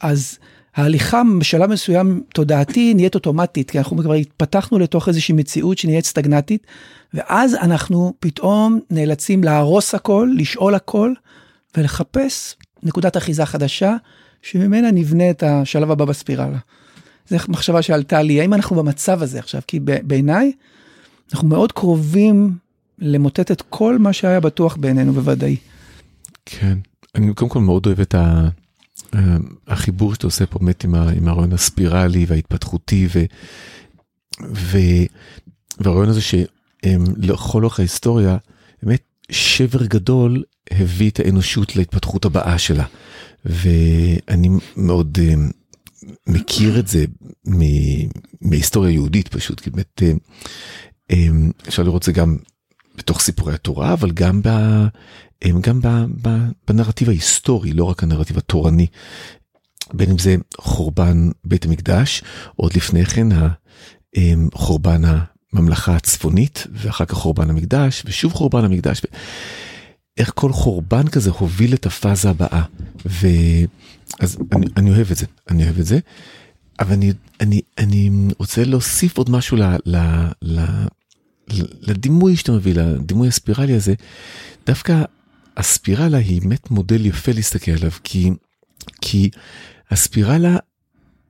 אז 0.00 0.38
ההליכה 0.76 1.22
בשלב 1.40 1.70
מסוים 1.70 2.22
תודעתי 2.34 2.94
נהיית 2.94 3.14
אוטומטית, 3.14 3.70
כי 3.70 3.78
אנחנו 3.78 3.98
כבר 3.98 4.14
התפתחנו 4.14 4.78
לתוך 4.78 5.08
איזושהי 5.08 5.34
מציאות 5.34 5.78
שנהיית 5.78 6.04
סטגנטית, 6.04 6.66
ואז 7.14 7.54
אנחנו 7.54 8.12
פתאום 8.20 8.80
נאלצים 8.90 9.44
להרוס 9.44 9.94
הכל, 9.94 10.28
לשאול 10.36 10.74
הכל, 10.74 11.12
ולחפש 11.76 12.56
נקודת 12.82 13.16
אחיזה 13.16 13.46
חדשה, 13.46 13.96
שממנה 14.42 14.90
נבנה 14.90 15.30
את 15.30 15.42
השלב 15.42 15.90
הבא 15.90 16.04
בספירלה. 16.04 16.58
זו 17.28 17.36
מחשבה 17.48 17.82
שעלתה 17.82 18.22
לי, 18.22 18.40
האם 18.40 18.54
אנחנו 18.54 18.76
במצב 18.76 19.22
הזה 19.22 19.38
עכשיו? 19.38 19.60
כי 19.66 19.80
בעיניי, 19.80 20.52
אנחנו 21.32 21.48
מאוד 21.48 21.72
קרובים 21.72 22.56
למוטט 22.98 23.50
את 23.50 23.62
כל 23.68 23.98
מה 23.98 24.12
שהיה 24.12 24.40
בטוח 24.40 24.76
בעינינו 24.76 25.12
בוודאי. 25.12 25.56
כן, 26.46 26.78
אני 27.14 27.34
קודם 27.34 27.50
כל 27.50 27.60
מאוד 27.60 27.86
אוהב 27.86 28.00
את 28.00 28.14
ה... 28.14 28.48
החיבור 29.68 30.14
שאתה 30.14 30.26
עושה 30.26 30.46
פה 30.46 30.58
באמת 30.58 30.84
עם 30.84 31.28
הרעיון 31.28 31.52
הספירלי 31.52 32.24
וההתפתחותי 32.28 33.08
ו, 33.14 33.24
ו, 34.54 34.78
והרעיון 35.80 36.08
הזה 36.08 36.20
שלכל 36.20 37.62
אורך 37.62 37.78
ההיסטוריה 37.78 38.36
באמת 38.82 39.02
שבר 39.30 39.86
גדול 39.86 40.42
הביא 40.70 41.10
את 41.10 41.20
האנושות 41.20 41.76
להתפתחות 41.76 42.24
הבאה 42.24 42.58
שלה. 42.58 42.84
ואני 43.44 44.48
מאוד 44.76 45.18
מכיר 46.26 46.78
את 46.78 46.88
זה 46.88 47.04
מהיסטוריה 48.40 48.90
יהודית 48.90 49.28
פשוט, 49.28 49.60
כי 49.60 49.70
באמת 49.70 50.02
אפשר 51.68 51.82
לראות 51.82 52.02
זה 52.02 52.12
גם 52.12 52.36
בתוך 52.94 53.20
סיפורי 53.20 53.54
התורה, 53.54 53.92
אבל 53.92 54.10
גם, 54.10 54.42
ב, 54.42 54.48
גם 55.60 55.80
ב, 55.80 55.88
ב, 56.22 56.28
בנרטיב 56.68 57.08
ההיסטורי, 57.08 57.72
לא 57.72 57.84
רק 57.84 58.02
הנרטיב 58.02 58.38
התורני. 58.38 58.86
בין 59.94 60.10
אם 60.10 60.18
זה 60.18 60.36
חורבן 60.58 61.30
בית 61.44 61.64
המקדש, 61.64 62.22
עוד 62.56 62.76
לפני 62.76 63.04
כן 63.04 63.28
חורבן 64.54 65.02
הממלכה 65.52 65.96
הצפונית, 65.96 66.66
ואחר 66.72 67.04
כך 67.04 67.14
חורבן 67.14 67.50
המקדש, 67.50 68.02
ושוב 68.06 68.32
חורבן 68.32 68.64
המקדש. 68.64 69.02
איך 70.16 70.32
כל 70.34 70.52
חורבן 70.52 71.08
כזה 71.08 71.30
הוביל 71.30 71.74
את 71.74 71.86
הפאזה 71.86 72.30
הבאה. 72.30 72.62
ואז 73.04 74.38
אני, 74.52 74.66
אני 74.76 74.90
אוהב 74.90 75.10
את 75.10 75.16
זה, 75.16 75.26
אני 75.50 75.64
אוהב 75.64 75.78
את 75.78 75.86
זה. 75.86 75.98
אבל 76.80 76.92
אני, 76.92 77.12
אני, 77.40 77.60
אני 77.78 78.10
רוצה 78.38 78.64
להוסיף 78.64 79.18
עוד 79.18 79.30
משהו 79.30 79.56
ל, 79.56 79.62
ל, 79.86 79.96
ל, 80.42 80.64
לדימוי 81.80 82.36
שאתה 82.36 82.52
מביא, 82.52 82.74
לדימוי 82.74 83.28
הספירלי 83.28 83.74
הזה, 83.74 83.94
דווקא 84.66 85.02
הספירלה 85.56 86.18
היא 86.18 86.42
באמת 86.42 86.70
מודל 86.70 87.06
יפה 87.06 87.32
להסתכל 87.32 87.70
עליו, 87.70 87.90
כי, 88.04 88.30
כי 89.00 89.30
הספירלה 89.90 90.56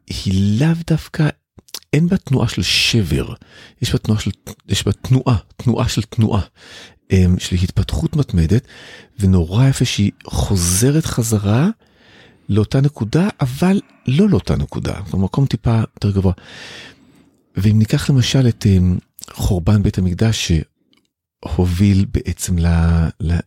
היא 0.07 0.61
לאו 0.61 0.75
דווקא, 0.87 1.29
אין 1.93 2.09
בה 2.09 2.17
תנועה 2.17 2.49
של 2.49 2.63
שבר, 2.63 3.35
יש 3.83 3.93
בה 3.93 3.99
תנועה 3.99 4.21
של, 4.21 4.31
יש 4.69 4.87
בה 4.87 4.93
תנועה, 4.93 5.37
תנועה 5.57 5.89
של 5.89 6.03
תנועה, 6.03 6.41
אמ, 7.11 7.39
של 7.39 7.57
התפתחות 7.63 8.17
מתמדת, 8.17 8.67
ונורא 9.19 9.67
יפה 9.67 9.85
שהיא 9.85 10.11
חוזרת 10.25 11.07
חזרה 11.07 11.69
לאותה 12.49 12.81
נקודה, 12.81 13.29
אבל 13.41 13.81
לא 14.07 14.29
לאותה 14.29 14.57
נקודה, 14.57 14.95
במקום 15.13 15.47
טיפה 15.47 15.79
יותר 15.79 16.11
גבוה. 16.11 16.33
ואם 17.57 17.79
ניקח 17.79 18.11
למשל 18.11 18.49
את 18.49 18.67
אמ, 18.67 18.99
חורבן 19.31 19.83
בית 19.83 19.99
המקדש 19.99 20.53
שהוביל 21.45 22.07
בעצם 22.13 22.59
ל, 22.59 22.67
ל, 23.21 23.39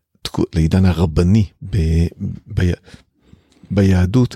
לעידן 0.55 0.85
הרבני 0.85 1.45
ב, 1.69 1.77
ב, 2.53 2.71
ביהדות, 3.71 4.35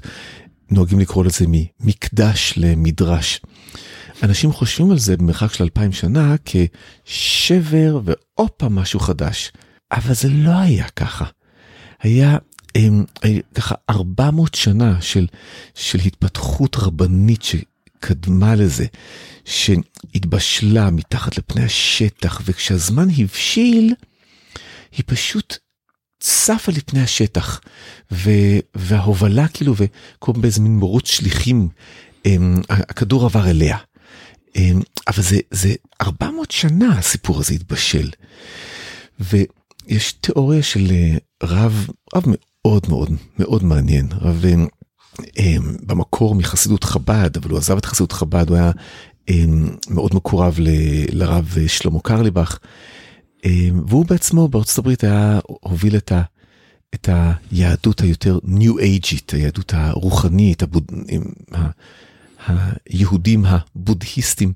נוהגים 0.71 0.99
לקרוא 0.99 1.25
לזה 1.25 1.45
ממקדש 1.47 2.53
למדרש. 2.57 3.41
אנשים 4.23 4.51
חושבים 4.51 4.91
על 4.91 4.99
זה 4.99 5.17
במרחק 5.17 5.53
של 5.53 5.63
אלפיים 5.63 5.91
שנה 5.91 6.35
כשבר 6.45 7.99
פעם 8.57 8.75
משהו 8.75 8.99
חדש, 8.99 9.51
אבל 9.91 10.13
זה 10.13 10.29
לא 10.29 10.51
היה 10.51 10.89
ככה. 10.89 11.25
היה 11.99 12.37
הם, 12.75 13.05
ככה 13.55 13.75
400 13.89 14.55
שנה 14.55 15.01
של, 15.01 15.27
של 15.75 15.99
התפתחות 16.05 16.75
רבנית 16.79 17.41
שקדמה 17.41 18.55
לזה, 18.55 18.85
שהתבשלה 19.45 20.91
מתחת 20.91 21.37
לפני 21.37 21.63
השטח, 21.63 22.41
וכשהזמן 22.45 23.07
הבשיל, 23.17 23.93
היא 24.91 25.03
פשוט 25.05 25.57
צפה 26.19 26.71
לפני 26.71 27.01
השטח, 27.01 27.61
ו, 28.11 28.29
וההובלה 28.75 29.47
כאילו, 29.47 29.75
וכל 29.77 30.31
באיזה 30.31 30.61
מין 30.61 30.77
מרוץ 30.77 31.07
שליחים, 31.07 31.67
הם, 32.25 32.61
הכדור 32.69 33.25
עבר 33.25 33.49
אליה. 33.49 33.77
הם, 34.59 34.81
אבל 35.07 35.23
זה, 35.23 35.39
זה 35.51 35.73
400 36.01 36.51
שנה 36.51 36.97
הסיפור 36.97 37.39
הזה 37.39 37.53
התבשל. 37.53 38.09
ויש 39.19 40.11
תיאוריה 40.11 40.63
של 40.63 40.87
אה, 40.91 41.17
רב, 41.43 41.87
רב 42.15 42.23
מאוד 42.27 42.85
מאוד 42.89 43.09
מאוד 43.39 43.63
מעניין, 43.63 44.07
רב 44.21 44.45
הם, 45.37 45.75
במקור 45.85 46.35
מחסידות 46.35 46.83
חב"ד, 46.83 47.37
אבל 47.37 47.49
הוא 47.49 47.57
עזב 47.57 47.77
את 47.77 47.85
חסידות 47.85 48.11
חב"ד, 48.11 48.49
הוא 48.49 48.57
היה 48.57 48.71
מאוד 49.89 50.15
מקורב 50.15 50.55
ל, 50.59 50.69
לרב 51.11 51.55
שלמה 51.67 51.99
קרליבך. 51.99 52.57
והוא 53.87 54.05
בעצמו 54.05 54.47
בארצות 54.47 54.77
הברית 54.77 55.03
היה 55.03 55.39
הוביל 55.45 55.97
את, 55.97 56.11
ה, 56.11 56.21
את 56.95 57.09
היהדות 57.51 58.01
היותר 58.01 58.39
ניו 58.43 58.79
אייג'ית, 58.79 59.33
היהדות 59.33 59.73
הרוחנית, 59.73 60.63
הבוד, 60.63 60.83
היהודים 62.49 63.45
הבודהיסטים, 63.45 64.53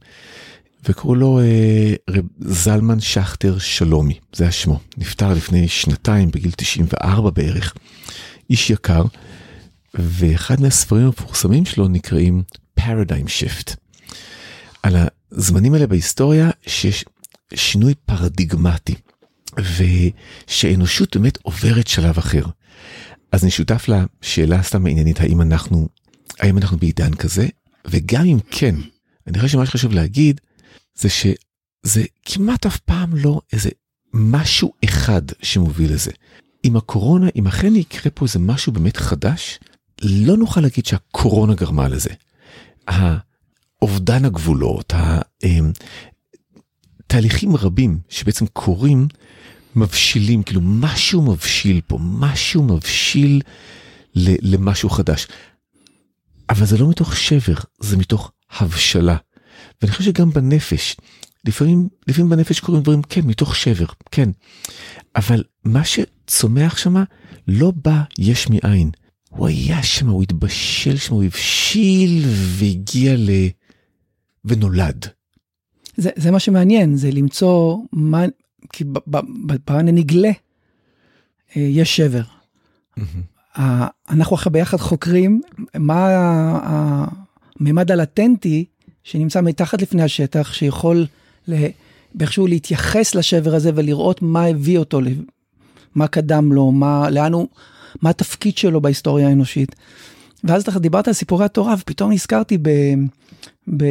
וקראו 0.90 1.16
לו 1.16 1.40
אה, 1.40 1.94
רב 2.10 2.26
זלמן 2.40 3.00
שכטר 3.00 3.58
שלומי, 3.58 4.20
זה 4.36 4.48
השמו, 4.48 4.80
נפטר 4.98 5.34
לפני 5.34 5.68
שנתיים 5.68 6.32
בגיל 6.32 6.52
94 6.52 7.30
בערך, 7.30 7.74
איש 8.50 8.70
יקר, 8.70 9.04
ואחד 9.94 10.62
מהספרים 10.62 11.06
המפורסמים 11.06 11.66
שלו 11.66 11.88
נקראים 11.88 12.44
Paradigm 12.80 13.28
Shift. 13.28 13.76
על 14.84 14.96
הזמנים 15.32 15.74
האלה 15.74 15.88
בהיסטוריה 15.88 16.50
שיש 16.68 17.06
שינוי 17.54 17.94
פרדיגמטי, 18.06 18.96
ושאנושות 20.48 21.18
באמת 21.18 21.38
עוברת 21.42 21.88
שלב 21.88 22.18
אחר. 22.18 22.44
אז 23.32 23.44
אני 23.44 23.52
שותף 23.52 23.86
לשאלה 23.88 24.64
סתם 24.64 24.86
העניינית, 24.86 25.22
האם 25.22 25.42
אנחנו, 25.42 25.88
האם 26.40 26.58
אנחנו 26.58 26.78
בעידן 26.78 27.14
כזה, 27.14 27.48
וגם 27.88 28.26
אם 28.26 28.38
כן, 28.52 28.76
אני 29.28 29.40
חושב 29.40 29.52
שמה 29.52 29.66
שחשוב 29.66 29.94
להגיד, 29.94 30.42
זה 30.96 31.10
שזה 31.10 32.04
כמעט 32.26 32.66
אף 32.66 32.78
פעם 32.78 33.16
לא 33.16 33.42
איזה 33.54 33.70
משהו 34.14 34.74
אחד 34.86 35.22
שמוביל 35.42 35.94
לזה. 35.94 36.12
עם 36.64 36.76
הקורונה, 36.76 37.28
אם 37.36 37.48
אכן 37.48 37.76
יקרה 37.76 38.12
פה 38.12 38.26
איזה 38.26 38.40
משהו 38.40 38.72
באמת 38.72 38.98
חדש, 38.98 39.60
לא 40.02 40.38
נוכל 40.38 40.62
להגיד 40.62 40.86
שהקורונה 40.86 41.54
גרמה 41.54 41.88
לזה. 41.88 42.10
אובדן 43.82 44.26
הגבולות, 44.26 44.94
התהליכים 47.00 47.56
רבים 47.56 48.00
שבעצם 48.10 48.46
קורים, 48.48 49.08
מבשילים, 49.76 50.44
כאילו 50.44 50.62
משהו 50.64 51.22
מבשיל 51.22 51.82
פה, 51.88 51.98
משהו 52.02 52.64
מבשיל 52.64 53.42
למשהו 54.16 54.90
חדש. 54.90 55.28
אבל 56.50 56.66
זה 56.66 56.78
לא 56.78 56.90
מתוך 56.90 57.18
שבר, 57.18 57.56
זה 57.80 57.98
מתוך 57.98 58.32
הבשלה. 58.60 59.18
ואני 59.82 59.92
חושב 59.92 60.04
שגם 60.04 60.30
בנפש, 60.30 60.96
לפעמים, 61.46 61.90
לפעמים 62.08 62.30
בנפש 62.30 62.60
קורים 62.60 62.82
דברים, 62.82 63.02
כן, 63.02 63.22
מתוך 63.24 63.56
שבר, 63.56 63.86
כן. 64.12 64.30
אבל 65.16 65.44
מה 65.64 65.82
שצומח 65.86 66.78
שמה 66.78 67.04
לא 67.48 67.72
בא 67.76 68.02
יש 68.20 68.50
מאין. 68.50 68.92
הוא 69.30 69.48
היה 69.48 69.84
שם, 69.84 70.10
הוא 70.10 70.24
התבשל 70.24 70.98
שם, 70.98 71.14
הוא 71.14 71.24
הבשיל 71.24 72.24
והגיע 72.26 73.16
ל... 73.18 73.30
ונולד. 74.46 75.06
זה, 75.98 76.10
זה 76.16 76.32
מה 76.32 76.40
שמעניין, 76.40 76.96
זה 76.96 77.12
למצוא 77.12 77.78
מה, 77.92 78.26
כי 78.74 78.84
בפן 79.46 79.88
הנגלה 79.88 80.32
אה, 81.58 81.62
יש 81.62 81.96
שבר. 81.96 82.24
אנחנו 83.58 84.36
אחרי 84.36 84.52
ביחד 84.52 84.78
חוקרים 84.78 85.42
מה 85.76 86.08
הממד 87.60 87.92
הלטנטי 87.92 88.66
שנמצא 89.04 89.42
מתחת 89.42 89.82
לפני 89.82 90.04
השטח, 90.04 90.54
שיכול 90.54 91.06
באיכשהו 92.16 92.48
להתייחס 92.48 93.16
לשבר 93.16 93.56
הזה 93.56 93.72
ולראות 93.76 94.22
מה 94.22 94.46
הביא 94.46 94.78
אותו, 94.78 95.00
מה 95.96 96.08
קדם 96.08 96.54
לו, 96.54 96.72
מה, 96.72 97.10
לאן 97.10 97.34
הוא, 97.34 97.48
מה 98.02 98.10
התפקיד 98.10 98.58
שלו 98.58 98.82
בהיסטוריה 98.82 99.28
האנושית. 99.28 99.76
ואז 100.44 100.62
אתה 100.62 100.80
דיברת 100.80 101.08
על 101.08 101.14
סיפורי 101.14 101.46
התורה, 101.46 101.76
ופתאום 101.80 102.12
נזכרתי 102.12 102.58
ב, 102.62 102.70
ב, 103.78 103.86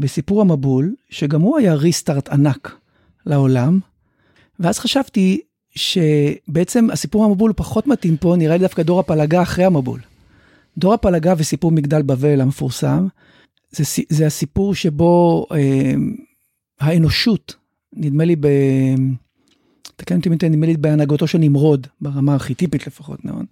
בסיפור 0.00 0.40
המבול, 0.40 0.94
שגם 1.10 1.40
הוא 1.40 1.58
היה 1.58 1.74
ריסטארט 1.74 2.28
ענק 2.28 2.76
לעולם. 3.26 3.80
ואז 4.60 4.78
חשבתי 4.78 5.40
שבעצם 5.76 6.90
הסיפור 6.90 7.24
המבול 7.24 7.52
פחות 7.56 7.86
מתאים 7.86 8.16
פה, 8.16 8.34
נראה 8.38 8.56
לי 8.56 8.62
דווקא 8.62 8.82
דור 8.82 9.00
הפלגה 9.00 9.42
אחרי 9.42 9.64
המבול. 9.64 10.00
דור 10.78 10.94
הפלגה 10.94 11.34
וסיפור 11.38 11.72
מגדל 11.72 12.02
בבל 12.02 12.40
המפורסם, 12.40 13.06
זה, 13.70 13.84
זה 14.08 14.26
הסיפור 14.26 14.74
שבו 14.74 15.46
אה, 15.52 15.94
האנושות, 16.80 17.54
נדמה 17.92 18.24
לי 18.24 18.36
ב... 18.36 18.46
תקן 19.96 20.16
אותי 20.16 20.28
אם 20.28 20.34
נדמה 20.34 20.66
לי 20.66 20.76
בהנהגתו 20.76 21.26
של 21.26 21.38
נמרוד, 21.38 21.86
ברמה 22.00 22.32
הארכיטיפית 22.32 22.86
לפחות, 22.86 23.24
נכון? 23.24 23.46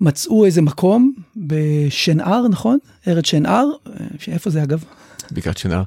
ומצאו 0.00 0.44
איזה 0.44 0.62
מקום 0.62 1.12
בשנער, 1.36 2.48
נכון? 2.48 2.78
ארץ 3.08 3.26
שנער, 3.26 3.66
איפה 4.28 4.50
זה 4.50 4.62
אגב? 4.62 4.84
בקעת 5.32 5.58
שנער. 5.58 5.82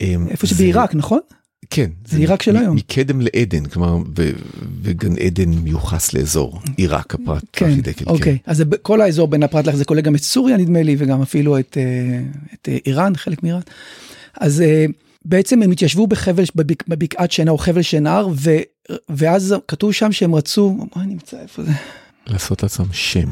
אמ, 0.00 0.26
איפה 0.28 0.46
שבעיראק, 0.46 0.94
נכון? 0.94 1.20
כן. 1.70 1.90
זה 2.04 2.18
עיראק 2.18 2.42
של 2.42 2.56
היום. 2.56 2.76
מקדם 2.76 3.20
לעדן, 3.20 3.64
כלומר, 3.64 3.98
וגן 4.82 5.16
עדן 5.16 5.48
מיוחס 5.48 6.12
לאזור 6.12 6.60
עיראק, 6.76 7.14
הפרט, 7.14 7.44
כן, 7.52 7.70
אוקיי. 8.06 8.38
אז 8.46 8.64
כל 8.82 9.00
האזור 9.00 9.28
בין 9.28 9.42
הפרט 9.42 9.66
לך 9.66 9.74
זה 9.74 9.84
כולל 9.84 10.00
גם 10.00 10.14
את 10.14 10.22
סוריה 10.22 10.56
נדמה 10.56 10.82
לי, 10.82 10.96
וגם 10.98 11.22
אפילו 11.22 11.58
את, 11.58 11.76
אה, 11.80 12.20
את 12.54 12.68
אה, 12.68 12.78
איראן, 12.86 13.16
חלק 13.16 13.42
מאיראן. 13.42 13.60
אז 14.40 14.60
אה, 14.60 14.86
בעצם 15.24 15.62
הם 15.62 15.70
התיישבו 15.70 16.06
בחבל, 16.06 16.44
בבק, 16.54 16.88
בבקעת 16.88 17.32
שינה 17.32 17.50
או 17.50 17.58
חבל 17.58 17.82
שנהר, 17.82 18.28
ואז 19.08 19.54
כתוב 19.68 19.92
שם 19.92 20.12
שהם 20.12 20.34
רצו, 20.34 20.86
מה 20.96 21.04
נמצא, 21.04 21.40
איפה 21.42 21.62
זה? 21.62 21.72
לעשות 22.26 22.62
לעצמם 22.62 22.86
שם. 22.92 23.28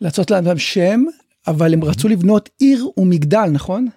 לעשות 0.00 0.30
לעצמם 0.30 0.58
שם, 0.58 1.04
אבל 1.46 1.74
הם 1.74 1.84
רצו 1.84 2.08
לבנות 2.08 2.48
עיר 2.58 2.88
ומגדל, 2.96 3.48
נכון? 3.52 3.88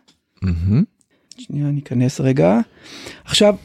שנייה, 1.38 1.70
אני 1.70 1.80
אכנס 1.80 2.22
רגע. 2.22 2.60
עכשיו, 3.26 3.56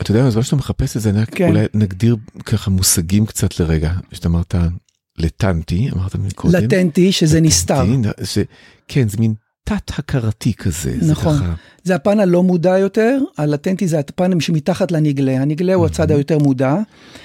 אתה 0.00 0.10
יודע, 0.10 0.26
בזמן 0.26 0.42
שאתה 0.42 0.56
מחפש 0.56 0.96
את 0.96 1.02
זה, 1.02 1.12
כן. 1.30 1.48
אולי 1.48 1.66
נגדיר 1.74 2.16
ככה 2.44 2.70
מושגים 2.70 3.26
קצת 3.26 3.60
לרגע, 3.60 3.92
שאתה 4.12 4.28
אמרת 4.28 4.54
לטנטי, 5.18 5.90
אמרת 5.96 6.14
מקודם. 6.14 6.64
לטנטי, 6.64 7.12
שזה 7.12 7.36
לטנטי, 7.36 7.48
נסתר. 7.48 7.84
ש... 8.24 8.38
כן, 8.88 9.08
זה 9.08 9.16
מין 9.20 9.34
תת-הכרתי 9.64 10.54
כזה. 10.54 10.96
נכון, 11.08 11.34
זה, 11.34 11.40
ככה... 11.40 11.54
זה 11.82 11.94
הפן 11.94 12.20
הלא 12.20 12.42
מודע 12.42 12.78
יותר, 12.78 13.18
הלטנטי 13.38 13.88
זה 13.88 13.98
הפן 13.98 14.40
שמתחת 14.40 14.92
לנגלה, 14.92 15.42
הנגלה 15.42 15.74
הוא 15.74 15.86
הצד 15.86 16.10
היותר 16.10 16.38
מודע. 16.38 16.76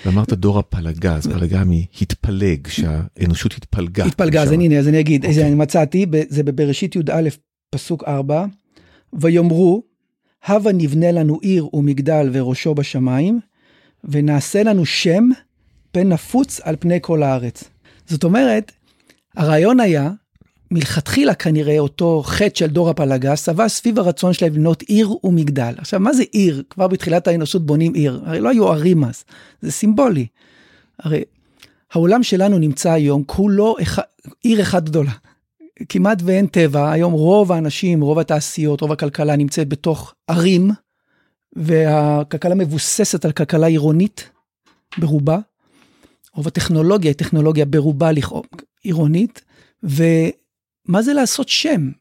ואמרת 0.06 0.34
דור 0.34 0.60
הפלגה, 0.60 1.16
אז 1.16 1.28
פלגה 1.28 1.64
מהתפלג, 1.66 2.68
שהאנושות 2.68 3.54
התפלגה. 3.54 4.06
התפלגה, 4.06 4.44
אז 4.44 4.52
הנה, 4.52 4.80
אז 4.80 4.88
אני 4.88 5.00
אגיד, 5.00 5.26
אוקיי. 5.26 5.46
אני 5.46 5.56
מצאתי, 5.56 6.06
זה 6.30 6.44
בבראשית 6.44 6.96
י"א, 6.96 7.30
פסוק 7.70 8.04
4, 8.08 8.46
ויאמרו, 9.14 9.84
הבה 10.46 10.72
נבנה 10.74 11.12
לנו 11.12 11.40
עיר 11.42 11.76
ומגדל 11.76 12.30
וראשו 12.34 12.76
בשמיים, 12.76 13.40
ונעשה 14.04 14.64
לנו 14.64 14.86
שם 14.86 15.30
פן 15.92 16.10
נפוץ 16.10 16.60
על 16.64 16.76
פני 16.80 17.00
כל 17.02 17.24
הארץ. 17.24 17.64
זאת 18.08 18.24
אומרת, 18.24 18.72
הרעיון 19.38 19.80
היה, 19.80 20.12
מלכתחילה 20.72 21.34
כנראה 21.34 21.80
אותו 21.80 22.24
חטא 22.26 22.60
של 22.60 22.68
דור 22.68 22.90
הפלגה, 22.90 23.36
סבע 23.36 23.68
סביב 23.68 24.00
הרצון 24.00 24.34
שלהם 24.34 24.54
לבנות 24.54 24.82
עיר 24.82 25.26
ומגדל. 25.26 25.74
עכשיו, 25.78 26.00
מה 26.00 26.14
זה 26.14 26.24
עיר? 26.32 26.64
כבר 26.70 26.88
בתחילת 26.88 27.28
האנושות 27.28 27.66
בונים 27.66 27.94
עיר. 27.94 28.22
הרי 28.26 28.40
לא 28.40 28.50
היו 28.50 28.68
ערים 28.68 29.04
אז, 29.04 29.24
זה 29.62 29.72
סימבולי. 29.72 30.28
הרי 31.00 31.24
העולם 31.94 32.24
שלנו 32.24 32.60
נמצא 32.60 32.92
היום 32.92 33.24
כולו 33.26 33.76
אחד, 33.82 34.04
עיר 34.44 34.62
אחת 34.62 34.84
גדולה. 34.84 35.12
כמעט 35.90 36.18
ואין 36.24 36.48
טבע, 36.48 36.92
היום 36.92 37.14
רוב 37.14 37.52
האנשים, 37.52 38.02
רוב 38.02 38.20
התעשיות, 38.20 38.82
רוב 38.82 38.92
הכלכלה 38.92 39.36
נמצאת 39.36 39.70
בתוך 39.70 40.14
ערים, 40.28 40.72
והכלכלה 41.56 42.56
מבוססת 42.56 43.26
על 43.26 43.32
כלכלה 43.32 43.68
עירונית 43.68 44.30
ברובה. 44.98 45.40
רוב 46.34 46.48
הטכנולוגיה 46.48 47.12
היא 47.12 47.18
טכנולוגיה 47.18 47.66
ברובה 47.66 48.10
עירונית, 48.84 49.42
ומה 49.84 51.02
זה 51.02 51.14
לעשות 51.14 51.50
שם? 51.50 51.92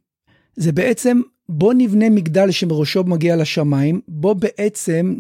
זה 0.57 0.73
בעצם 0.73 1.21
בוא 1.49 1.75
נבנה 1.75 2.11
מגדל 2.11 2.51
שמראשו 2.51 3.05
מגיע 3.05 3.37
לשמיים, 3.37 4.01
בוא 4.09 4.35
בעצם 4.35 5.15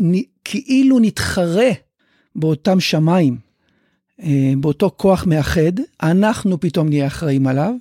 כאילו 0.44 0.98
נתחרה 0.98 1.70
באותם 2.36 2.80
שמיים, 2.80 3.38
אה, 4.22 4.52
באותו 4.60 4.90
כוח 4.96 5.26
מאחד, 5.26 5.72
אנחנו 6.02 6.60
פתאום 6.60 6.88
נהיה 6.88 7.06
אחראים 7.06 7.46
עליו, 7.46 7.74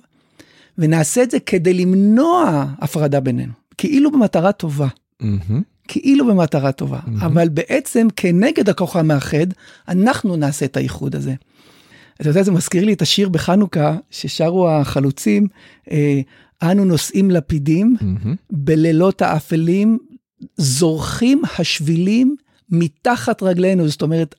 ונעשה 0.78 1.22
את 1.22 1.30
זה 1.30 1.40
כדי 1.40 1.74
למנוע 1.74 2.64
הפרדה 2.78 3.20
בינינו, 3.20 3.52
כאילו 3.78 4.10
במטרה 4.10 4.52
טובה. 4.52 4.88
Mm-hmm. 5.22 5.52
כאילו 5.88 6.26
במטרה 6.26 6.72
טובה, 6.72 6.98
mm-hmm. 6.98 7.26
אבל 7.26 7.48
בעצם 7.48 8.06
כנגד 8.16 8.68
הכוח 8.68 8.96
המאחד, 8.96 9.46
אנחנו 9.88 10.36
נעשה 10.36 10.64
את 10.64 10.76
האיחוד 10.76 11.16
הזה. 11.16 11.34
אתה 12.20 12.28
יודע, 12.28 12.42
זה 12.42 12.52
מזכיר 12.52 12.84
לי 12.84 12.92
את 12.92 13.02
השיר 13.02 13.28
בחנוכה 13.28 13.96
ששרו 14.10 14.70
החלוצים, 14.70 15.46
אה, 15.90 16.20
אנו 16.62 16.84
נושאים 16.84 17.30
לפידים, 17.30 17.96
mm-hmm. 18.00 18.28
בלילות 18.50 19.22
האפלים, 19.22 19.98
זורחים 20.56 21.42
השבילים 21.58 22.36
מתחת 22.70 23.42
רגלינו, 23.42 23.88
זאת 23.88 24.02
אומרת, 24.02 24.34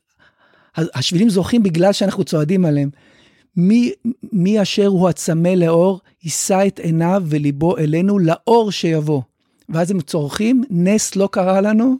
השבילים 0.77 1.29
זורחים 1.29 1.63
בגלל 1.63 1.93
שאנחנו 1.93 2.23
צועדים 2.23 2.65
עליהם. 2.65 2.89
מי, 3.57 3.91
מי 4.33 4.61
אשר 4.61 4.87
הוא 4.87 5.09
הצמא 5.09 5.47
לאור, 5.47 5.99
יישא 6.23 6.67
את 6.67 6.79
עיניו 6.79 7.23
וליבו 7.25 7.77
אלינו 7.77 8.19
לאור 8.19 8.71
שיבוא. 8.71 9.21
ואז 9.69 9.91
הם 9.91 10.01
צורכים, 10.01 10.63
נס 10.69 11.15
לא 11.15 11.29
קרה 11.31 11.61
לנו, 11.61 11.95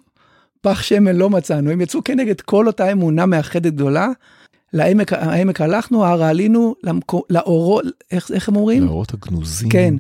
פח 0.62 0.82
שמן 0.82 1.16
לא 1.16 1.30
מצאנו. 1.30 1.72
הם 1.72 1.82
יצאו 1.82 2.04
כנגד 2.04 2.42
כל 2.42 2.68
אותה 2.68 2.92
אמונה 2.92 3.26
מאחדת 3.26 3.74
גדולה. 3.74 4.10
לעמק 4.74 5.14
העמק 5.14 5.62
הלכנו, 5.62 6.06
הר 6.06 6.24
עלינו, 6.24 6.76
לאורות, 7.30 7.86
איך, 8.12 8.32
איך 8.32 8.50
הם 8.50 8.56
אומרים? 8.56 8.84
לאורות 8.86 9.14
הגנוזים. 9.14 9.70
כן. 9.70 9.96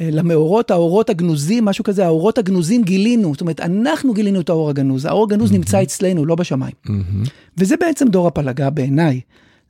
אה, 0.00 0.08
למאורות, 0.12 0.70
האורות 0.70 1.10
הגנוזים, 1.10 1.64
משהו 1.64 1.84
כזה, 1.84 2.04
האורות 2.06 2.38
הגנוזים 2.38 2.82
גילינו, 2.82 3.32
זאת 3.32 3.40
אומרת, 3.40 3.60
אנחנו 3.60 4.14
גילינו 4.14 4.40
את 4.40 4.48
האור 4.48 4.70
הגנוז, 4.70 5.04
האור 5.04 5.24
הגנוז 5.24 5.50
mm-hmm. 5.50 5.54
נמצא 5.54 5.82
אצלנו, 5.82 6.26
לא 6.26 6.34
בשמיים. 6.34 6.72
Mm-hmm. 6.86 7.30
וזה 7.58 7.76
בעצם 7.76 8.08
דור 8.08 8.26
הפלגה 8.26 8.70
בעיניי. 8.70 9.20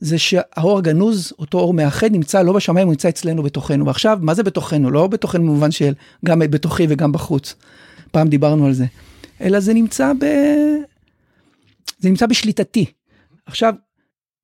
זה 0.01 0.19
שהאור 0.19 0.79
הגנוז, 0.79 1.33
אותו 1.39 1.59
אור 1.59 1.75
מאחד, 1.75 2.13
נמצא 2.13 2.43
לא 2.43 2.53
בשמיים, 2.53 2.87
הוא 2.87 2.93
נמצא 2.93 3.09
אצלנו 3.09 3.43
בתוכנו. 3.43 3.87
ועכשיו, 3.87 4.19
מה 4.23 4.35
זה 4.35 4.43
בתוכנו? 4.43 4.91
לא 4.91 5.07
בתוכנו 5.07 5.43
במובן 5.43 5.71
של 5.71 5.93
גם 6.25 6.39
בתוכי 6.39 6.87
וגם 6.89 7.13
בחוץ. 7.13 7.55
פעם 8.11 8.29
דיברנו 8.29 8.67
על 8.67 8.73
זה. 8.73 8.85
אלא 9.41 9.61
זה 9.61 9.75
נמצא 9.75 10.13
ב... 10.13 10.25
זה 11.99 12.09
נמצא 12.09 12.27
בשליטתי. 12.27 12.85
עכשיו, 13.47 13.75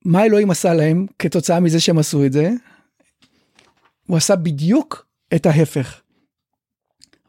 מה 0.04 0.24
אלוהים 0.24 0.50
עשה 0.50 0.74
להם 0.74 1.06
כתוצאה 1.18 1.60
מזה 1.60 1.80
שהם 1.80 1.98
עשו 1.98 2.24
את 2.24 2.32
זה? 2.32 2.50
הוא 4.06 4.16
עשה 4.16 4.36
בדיוק 4.36 5.06
את 5.34 5.46
ההפך. 5.46 6.00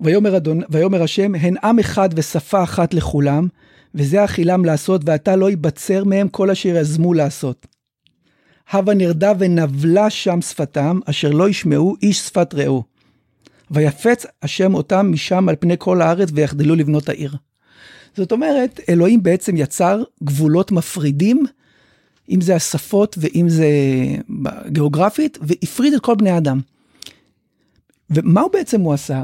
ויאמר, 0.02 0.38
אדון, 0.38 0.62
ויאמר 0.70 1.04
השם, 1.04 1.36
הן 1.36 1.56
עם 1.63 1.80
אחד 1.80 2.10
ושפה 2.16 2.63
אחת 2.63 2.94
לכולם, 2.94 3.48
וזה 3.96 4.26
אכילם 4.26 4.66
לעשות, 4.66 5.02
ועתה 5.06 5.36
לא 5.36 5.50
ייבצר 5.50 6.04
מהם 6.04 6.30
כל 6.30 6.52
אשר 6.52 6.76
יזמו 6.76 7.13
לעשות. 7.13 7.68
הבה 8.71 8.93
נרדה 8.93 9.34
ונבלה 9.39 10.10
שם 10.10 10.41
שפתם, 10.41 10.99
אשר 11.06 11.30
לא 11.30 11.49
ישמעו 11.49 11.95
איש 12.01 12.19
שפת 12.19 12.53
רעהו. 12.53 12.84
ויפץ 13.71 14.25
השם 14.41 14.73
אותם 14.73 15.12
משם 15.12 15.49
על 15.49 15.56
פני 15.60 15.75
כל 15.77 16.01
הארץ, 16.01 16.30
ויחדלו 16.34 16.75
לבנות 16.75 17.10
העיר. 17.10 17.36
זאת 18.15 18.32
אומרת, 18.32 18.80
אלוהים 18.89 19.23
בעצם 19.23 19.58
יצר 19.58 20.03
גבולות 20.23 20.71
מפרידים, 20.71 21.43
אם 22.30 22.41
זה 22.41 22.56
השפות 22.56 23.17
ואם 23.21 23.49
זה 23.49 23.67
גיאוגרפית, 24.67 25.38
והפריד 25.41 25.93
את 25.93 26.01
כל 26.01 26.15
בני 26.15 26.38
אדם. 26.38 26.60
ומה 28.10 28.41
הוא 28.41 28.51
בעצם 28.53 28.82
הוא 28.82 28.93
עשה? 28.93 29.23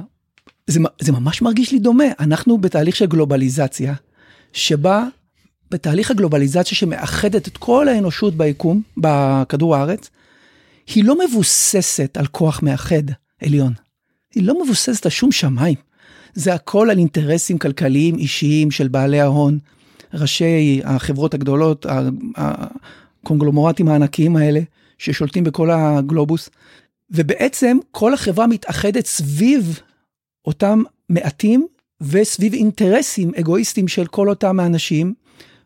זה, 0.67 0.79
זה 1.01 1.12
ממש 1.12 1.41
מרגיש 1.41 1.71
לי 1.71 1.79
דומה, 1.79 2.03
אנחנו 2.19 2.58
בתהליך 2.58 2.95
של 2.95 3.06
גלובליזציה, 3.06 3.93
שבה 4.53 5.08
בתהליך 5.73 6.12
הגלובליזציה 6.12 6.77
שמאחדת 6.77 7.47
את 7.47 7.57
כל 7.57 7.88
האנושות 7.88 8.36
ביקום, 8.36 8.81
בכדור 8.97 9.75
הארץ, 9.75 10.09
היא 10.95 11.03
לא 11.03 11.17
מבוססת 11.27 12.17
על 12.17 12.27
כוח 12.27 12.59
מאחד 12.63 13.03
עליון. 13.43 13.73
היא 14.36 14.43
לא 14.43 14.63
מבוססת 14.63 15.05
על 15.05 15.12
שום 15.12 15.31
שמיים. 15.31 15.75
זה 16.33 16.53
הכל 16.53 16.89
על 16.89 16.97
אינטרסים 16.97 17.57
כלכליים 17.57 18.15
אישיים 18.15 18.71
של 18.71 18.88
בעלי 18.88 19.19
ההון, 19.19 19.59
ראשי 20.13 20.81
החברות 20.83 21.33
הגדולות, 21.33 21.86
הקונגלומורטים 22.36 23.88
הענקיים 23.88 24.36
האלה, 24.36 24.59
ששולטים 24.97 25.43
בכל 25.43 25.71
הגלובוס. 25.71 26.49
ובעצם 27.12 27.77
כל 27.91 28.13
החברה 28.13 28.47
מתאחדת 28.47 29.05
סביב 29.05 29.79
אותם 30.45 30.83
מעטים 31.09 31.67
וסביב 32.01 32.53
אינטרסים 32.53 33.31
אגואיסטיים 33.39 33.88
של 33.88 34.05
כל 34.05 34.29
אותם 34.29 34.59
האנשים, 34.59 35.13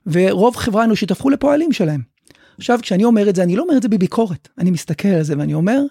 ורוב 0.08 0.56
חברה 0.56 0.84
אנושית 0.84 1.12
הפכו 1.12 1.30
לפועלים 1.30 1.74
שלהם. 1.74 2.02
עכשיו, 2.58 2.80
כשאני 2.82 3.04
אומר 3.04 3.30
את 3.30 3.36
זה, 3.36 3.44
אני 3.44 3.56
לא 3.56 3.64
אומר 3.64 3.78
את 3.78 3.82
זה 3.82 3.90
בביקורת, 3.90 4.48
אני 4.58 4.72
מסתכל 4.72 5.08
על 5.08 5.24
זה 5.24 5.38
ואני 5.38 5.54
אומר, 5.54 5.82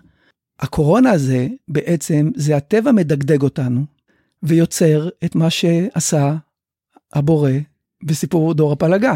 הקורונה 0.60 1.10
הזה, 1.10 1.46
בעצם, 1.68 2.30
זה 2.36 2.56
הטבע 2.56 2.92
מדגדג 2.92 3.42
אותנו, 3.42 3.84
ויוצר 4.42 5.08
את 5.24 5.34
מה 5.34 5.50
שעשה 5.50 6.36
הבורא 7.12 7.50
בסיפור 8.02 8.54
דור 8.54 8.72
הפלגה. 8.72 9.14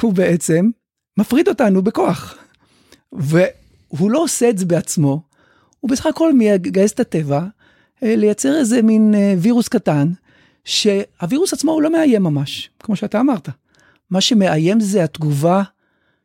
הוא 0.00 0.12
בעצם 0.12 0.70
מפריד 1.16 1.48
אותנו 1.48 1.82
בכוח. 1.82 2.36
והוא 3.12 4.10
לא 4.10 4.22
עושה 4.22 4.50
את 4.50 4.58
זה 4.58 4.66
בעצמו, 4.66 5.22
הוא 5.80 5.90
בסך 5.90 6.06
הכל 6.06 6.32
מגייס 6.32 6.92
את 6.92 7.00
הטבע 7.00 7.44
אה, 8.02 8.16
לייצר 8.16 8.56
איזה 8.58 8.82
מין 8.82 9.14
אה, 9.14 9.34
וירוס 9.38 9.68
קטן, 9.68 10.12
שהווירוס 10.64 11.52
עצמו 11.52 11.72
הוא 11.72 11.82
לא 11.82 11.92
מאיים 11.92 12.22
ממש, 12.22 12.70
כמו 12.78 12.96
שאתה 12.96 13.20
אמרת. 13.20 13.48
מה 14.10 14.20
שמאיים 14.20 14.80
זה 14.80 15.04
התגובה 15.04 15.62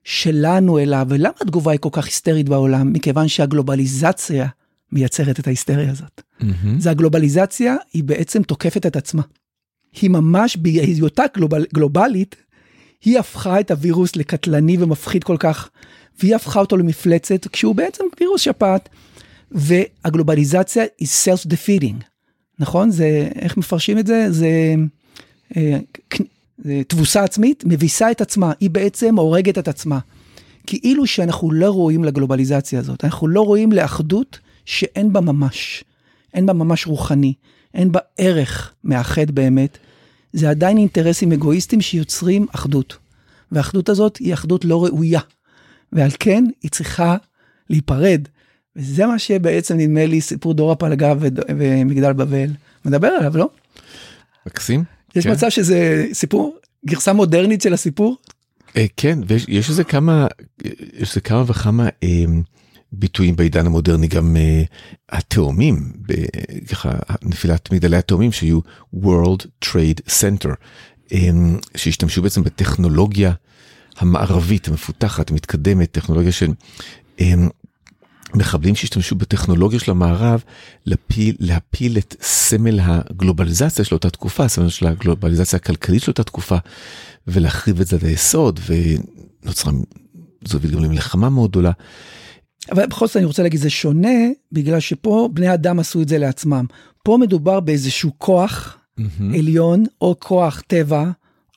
שלנו 0.03 0.79
אליו, 0.79 1.07
ולמה 1.09 1.33
התגובה 1.41 1.71
היא 1.71 1.79
כל 1.79 1.89
כך 1.91 2.05
היסטרית 2.05 2.49
בעולם? 2.49 2.93
מכיוון 2.93 3.27
שהגלובליזציה 3.27 4.47
מייצרת 4.91 5.39
את 5.39 5.47
ההיסטריה 5.47 5.91
הזאת. 5.91 6.21
Mm-hmm. 6.41 6.45
זה 6.77 6.91
הגלובליזציה, 6.91 7.75
היא 7.93 8.03
בעצם 8.03 8.43
תוקפת 8.43 8.85
את 8.85 8.95
עצמה. 8.95 9.21
היא 10.01 10.09
ממש, 10.09 10.57
בהיותה 10.57 11.23
גלובל, 11.35 11.65
גלובלית, 11.73 12.35
היא 13.05 13.19
הפכה 13.19 13.59
את 13.59 13.71
הווירוס 13.71 14.15
לקטלני 14.15 14.77
ומפחיד 14.79 15.23
כל 15.23 15.37
כך, 15.39 15.69
והיא 16.19 16.35
הפכה 16.35 16.59
אותו 16.59 16.77
למפלצת, 16.77 17.47
כשהוא 17.47 17.75
בעצם 17.75 18.03
וירוס 18.19 18.41
שפעת. 18.41 18.89
והגלובליזציה 19.51 20.83
היא 20.97 21.07
self-defeating, 21.07 22.03
נכון? 22.59 22.91
זה, 22.91 23.29
איך 23.35 23.57
מפרשים 23.57 23.97
את 23.99 24.07
זה? 24.07 24.31
זה, 24.31 24.75
אה, 25.57 25.79
תבוסה 26.87 27.23
עצמית, 27.23 27.63
מביסה 27.67 28.11
את 28.11 28.21
עצמה, 28.21 28.51
היא 28.59 28.69
בעצם 28.69 29.15
הורגת 29.15 29.57
את 29.57 29.67
עצמה. 29.67 29.99
כאילו 30.67 31.07
שאנחנו 31.07 31.51
לא 31.51 31.71
רואים 31.71 32.03
לגלובליזציה 32.03 32.79
הזאת, 32.79 33.03
אנחנו 33.03 33.27
לא 33.27 33.41
רואים 33.41 33.71
לאחדות 33.71 34.39
שאין 34.65 35.13
בה 35.13 35.21
ממש, 35.21 35.83
אין 36.33 36.45
בה 36.45 36.53
ממש 36.53 36.87
רוחני, 36.87 37.33
אין 37.73 37.91
בה 37.91 37.99
ערך 38.17 38.73
מאחד 38.83 39.31
באמת, 39.31 39.77
זה 40.33 40.49
עדיין 40.49 40.77
אינטרסים 40.77 41.31
אגואיסטיים 41.31 41.81
שיוצרים 41.81 42.45
אחדות. 42.55 42.97
והאחדות 43.51 43.89
הזאת 43.89 44.17
היא 44.17 44.33
אחדות 44.33 44.65
לא 44.65 44.85
ראויה, 44.85 45.19
ועל 45.93 46.09
כן 46.19 46.43
היא 46.61 46.71
צריכה 46.71 47.17
להיפרד. 47.69 48.21
וזה 48.75 49.05
מה 49.05 49.19
שבעצם 49.19 49.77
נדמה 49.77 50.05
לי 50.05 50.21
סיפור 50.21 50.53
דור 50.53 50.71
הפלגה 50.71 51.13
ומגדל 51.49 52.13
בבל 52.13 52.49
מדבר 52.85 53.07
עליו, 53.07 53.37
לא? 53.37 53.49
מקסים. 54.47 54.83
יש 55.15 55.23
כן. 55.23 55.31
מצב 55.31 55.49
שזה 55.49 56.07
סיפור, 56.13 56.57
גרסה 56.85 57.13
מודרנית 57.13 57.61
של 57.61 57.73
הסיפור? 57.73 58.17
אה, 58.77 58.85
כן, 58.97 59.19
ויש 59.27 59.69
איזה 59.69 59.83
כמה, 59.83 60.27
יש 60.99 61.09
איזה 61.09 61.21
כמה 61.21 61.43
וכמה 61.47 61.89
אה, 62.03 62.25
ביטויים 62.91 63.35
בעידן 63.35 63.65
המודרני, 63.65 64.07
גם 64.07 64.37
אה, 64.37 64.63
התאומים, 65.09 65.91
ככה 66.69 66.91
נפילת 67.23 67.71
מגדלי 67.71 67.97
התאומים 67.97 68.31
שיהיו 68.31 68.59
World 68.95 69.65
Trade 69.65 70.09
Center, 70.21 70.51
אה, 71.13 71.29
שהשתמשו 71.75 72.21
בעצם 72.21 72.43
בטכנולוגיה 72.43 73.31
המערבית 73.97 74.67
המפותחת, 74.67 75.31
המתקדמת, 75.31 75.91
טכנולוגיה 75.91 76.31
של 76.31 76.51
אה, 77.19 77.33
מחבלים 78.35 78.75
שהשתמשו 78.75 79.15
בטכנולוגיה 79.15 79.79
של 79.79 79.91
המערב 79.91 80.43
להפיל, 80.85 81.35
להפיל 81.39 81.97
את 81.97 82.15
סמל 82.21 82.79
הגלובליזציה 82.83 83.85
של 83.85 83.95
אותה 83.95 84.09
תקופה, 84.09 84.47
סמל 84.47 84.69
של 84.69 84.87
הגלובליזציה 84.87 85.57
הכלכלית 85.57 86.03
של 86.03 86.11
אותה 86.11 86.23
תקופה, 86.23 86.57
ולהחריב 87.27 87.81
את 87.81 87.87
זה 87.87 87.95
עד 87.95 88.05
היסוד, 88.05 88.59
ונוצרה, 88.65 89.73
זו 90.45 90.57
הוביל 90.57 90.71
גם 90.71 90.83
למלחמה 90.83 91.29
מאוד 91.29 91.49
גדולה. 91.49 91.71
אבל 92.71 92.85
בכל 92.85 93.07
זאת 93.07 93.17
אני 93.17 93.25
רוצה 93.25 93.43
להגיד 93.43 93.59
זה 93.59 93.69
שונה 93.69 94.17
בגלל 94.51 94.79
שפה 94.79 95.29
בני 95.33 95.53
אדם 95.53 95.79
עשו 95.79 96.01
את 96.01 96.07
זה 96.09 96.17
לעצמם. 96.17 96.65
פה 97.03 97.17
מדובר 97.21 97.59
באיזשהו 97.59 98.11
כוח 98.17 98.77
mm-hmm. 98.99 99.37
עליון 99.37 99.85
או 100.01 100.15
כוח 100.19 100.61
טבע 100.67 101.11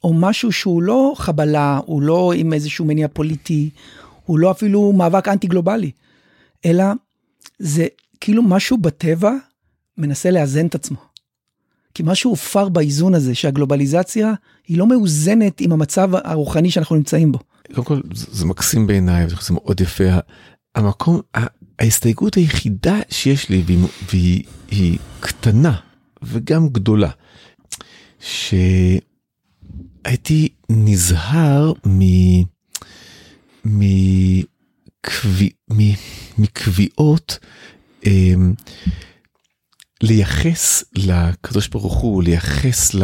או 0.04 0.14
משהו 0.14 0.52
שהוא 0.52 0.82
לא 0.82 1.12
חבלה, 1.16 1.80
הוא 1.86 2.02
לא 2.02 2.32
עם 2.32 2.52
איזשהו 2.52 2.84
מניע 2.84 3.08
פוליטי, 3.08 3.70
הוא 4.24 4.38
לא 4.38 4.50
אפילו 4.50 4.92
מאבק 4.92 5.28
אנטי 5.28 5.46
גלובלי. 5.46 5.90
אלא 6.64 6.84
זה 7.58 7.86
כאילו 8.20 8.42
משהו 8.42 8.78
בטבע 8.78 9.32
מנסה 9.98 10.30
לאזן 10.30 10.66
את 10.66 10.74
עצמו. 10.74 10.96
כי 11.94 12.02
משהו 12.06 12.30
הופר 12.30 12.68
באיזון 12.68 13.14
הזה, 13.14 13.34
שהגלובליזציה 13.34 14.32
היא 14.66 14.78
לא 14.78 14.86
מאוזנת 14.86 15.60
עם 15.60 15.72
המצב 15.72 16.10
הרוחני 16.14 16.70
שאנחנו 16.70 16.96
נמצאים 16.96 17.32
בו. 17.32 17.38
קודם 17.74 17.84
כל 17.86 18.00
זה 18.12 18.46
מקסים 18.46 18.86
בעיניי, 18.86 19.26
זה 19.28 19.54
מאוד 19.54 19.80
יפה. 19.80 20.04
המקום, 20.74 21.20
ההסתייגות 21.78 22.34
היחידה 22.34 23.00
שיש 23.10 23.48
לי, 23.48 23.62
והיא, 23.66 23.78
והיא 24.12 24.44
היא 24.70 24.98
קטנה 25.20 25.76
וגם 26.22 26.68
גדולה, 26.68 27.10
שהייתי 28.20 28.98
נזהר 30.68 31.72
מ... 31.86 32.00
מ... 33.64 33.80
קבי, 35.04 35.50
מקביעות 36.38 37.38
אמ, 38.06 38.54
לייחס 40.02 40.84
לקדוש 40.96 41.68
ברוך 41.68 41.94
הוא, 41.94 42.22
לייחס 42.22 42.94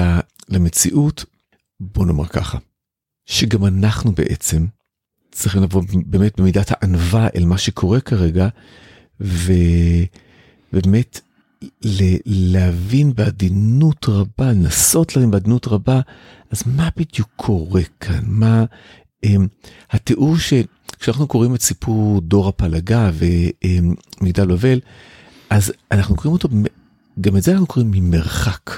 למציאות, 0.49 1.25
בוא 1.81 2.07
נאמר 2.07 2.27
ככה, 2.27 2.59
שגם 3.27 3.67
אנחנו 3.67 4.13
בעצם 4.13 4.67
צריכים 5.33 5.63
לבוא 5.63 5.83
באמת 6.07 6.41
במידת 6.41 6.71
הענווה 6.71 7.29
אל 7.37 7.45
מה 7.45 7.59
שקורה 7.59 8.01
כרגע, 8.01 8.49
ובאמת 9.21 11.21
להבין 12.27 13.15
בעדינות 13.15 14.07
רבה, 14.09 14.53
לנסות 14.53 15.17
להבין 15.17 15.31
בעדינות 15.31 15.67
רבה, 15.67 16.01
אז 16.51 16.63
מה 16.67 16.89
בדיוק 16.97 17.29
קורה 17.37 17.83
כאן? 18.01 18.23
מה 18.27 18.65
um, 19.27 19.29
התיאור 19.91 20.39
ש... 20.39 20.53
כשאנחנו 21.01 21.27
קוראים 21.27 21.55
את 21.55 21.63
סיפור 21.63 22.21
דור 22.21 22.49
הפלגה 22.49 23.11
ומגדל 23.15 24.47
בבל, 24.47 24.81
אז 25.51 25.73
אנחנו 25.93 26.17
קוראים 26.17 26.33
אותו, 26.33 26.49
גם 27.21 27.37
את 27.37 27.43
זה 27.43 27.53
אנחנו 27.53 27.67
קוראים 27.67 27.91
ממרחק. 27.91 28.71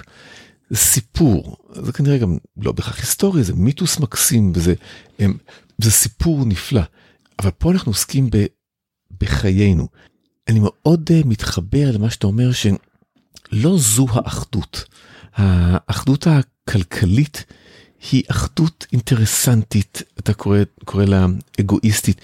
סיפור, 0.74 1.56
זה 1.72 1.92
כנראה 1.92 2.18
גם 2.18 2.36
לא 2.56 2.72
בהכרח 2.72 2.98
היסטורי, 2.98 3.42
זה 3.42 3.54
מיתוס 3.54 3.98
מקסים 4.00 4.52
וזה 4.54 4.74
הם, 5.18 5.36
זה 5.78 5.90
סיפור 5.90 6.44
נפלא. 6.44 6.82
אבל 7.38 7.50
פה 7.50 7.70
אנחנו 7.70 7.90
עוסקים 7.90 8.30
ב, 8.30 8.44
בחיינו. 9.20 9.88
אני 10.48 10.60
מאוד 10.62 11.10
uh, 11.10 11.26
מתחבר 11.26 11.90
למה 11.90 12.10
שאתה 12.10 12.26
אומר 12.26 12.50
שלא 12.52 13.78
זו 13.78 14.06
האחדות. 14.10 14.84
האחדות 15.34 16.26
הכלכלית 16.26 17.44
היא 18.10 18.22
אחדות 18.28 18.86
אינטרסנטית, 18.92 20.02
אתה 20.18 20.34
קורא, 20.34 20.58
קורא 20.84 21.04
לה 21.04 21.26
אגואיסטית, 21.60 22.20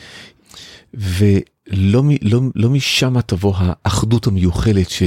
ולא 0.94 2.02
לא, 2.22 2.40
לא 2.54 2.70
משם 2.70 3.20
תבוא 3.20 3.54
האחדות 3.56 4.26
המיוחלת 4.26 4.90
ש, 4.90 5.02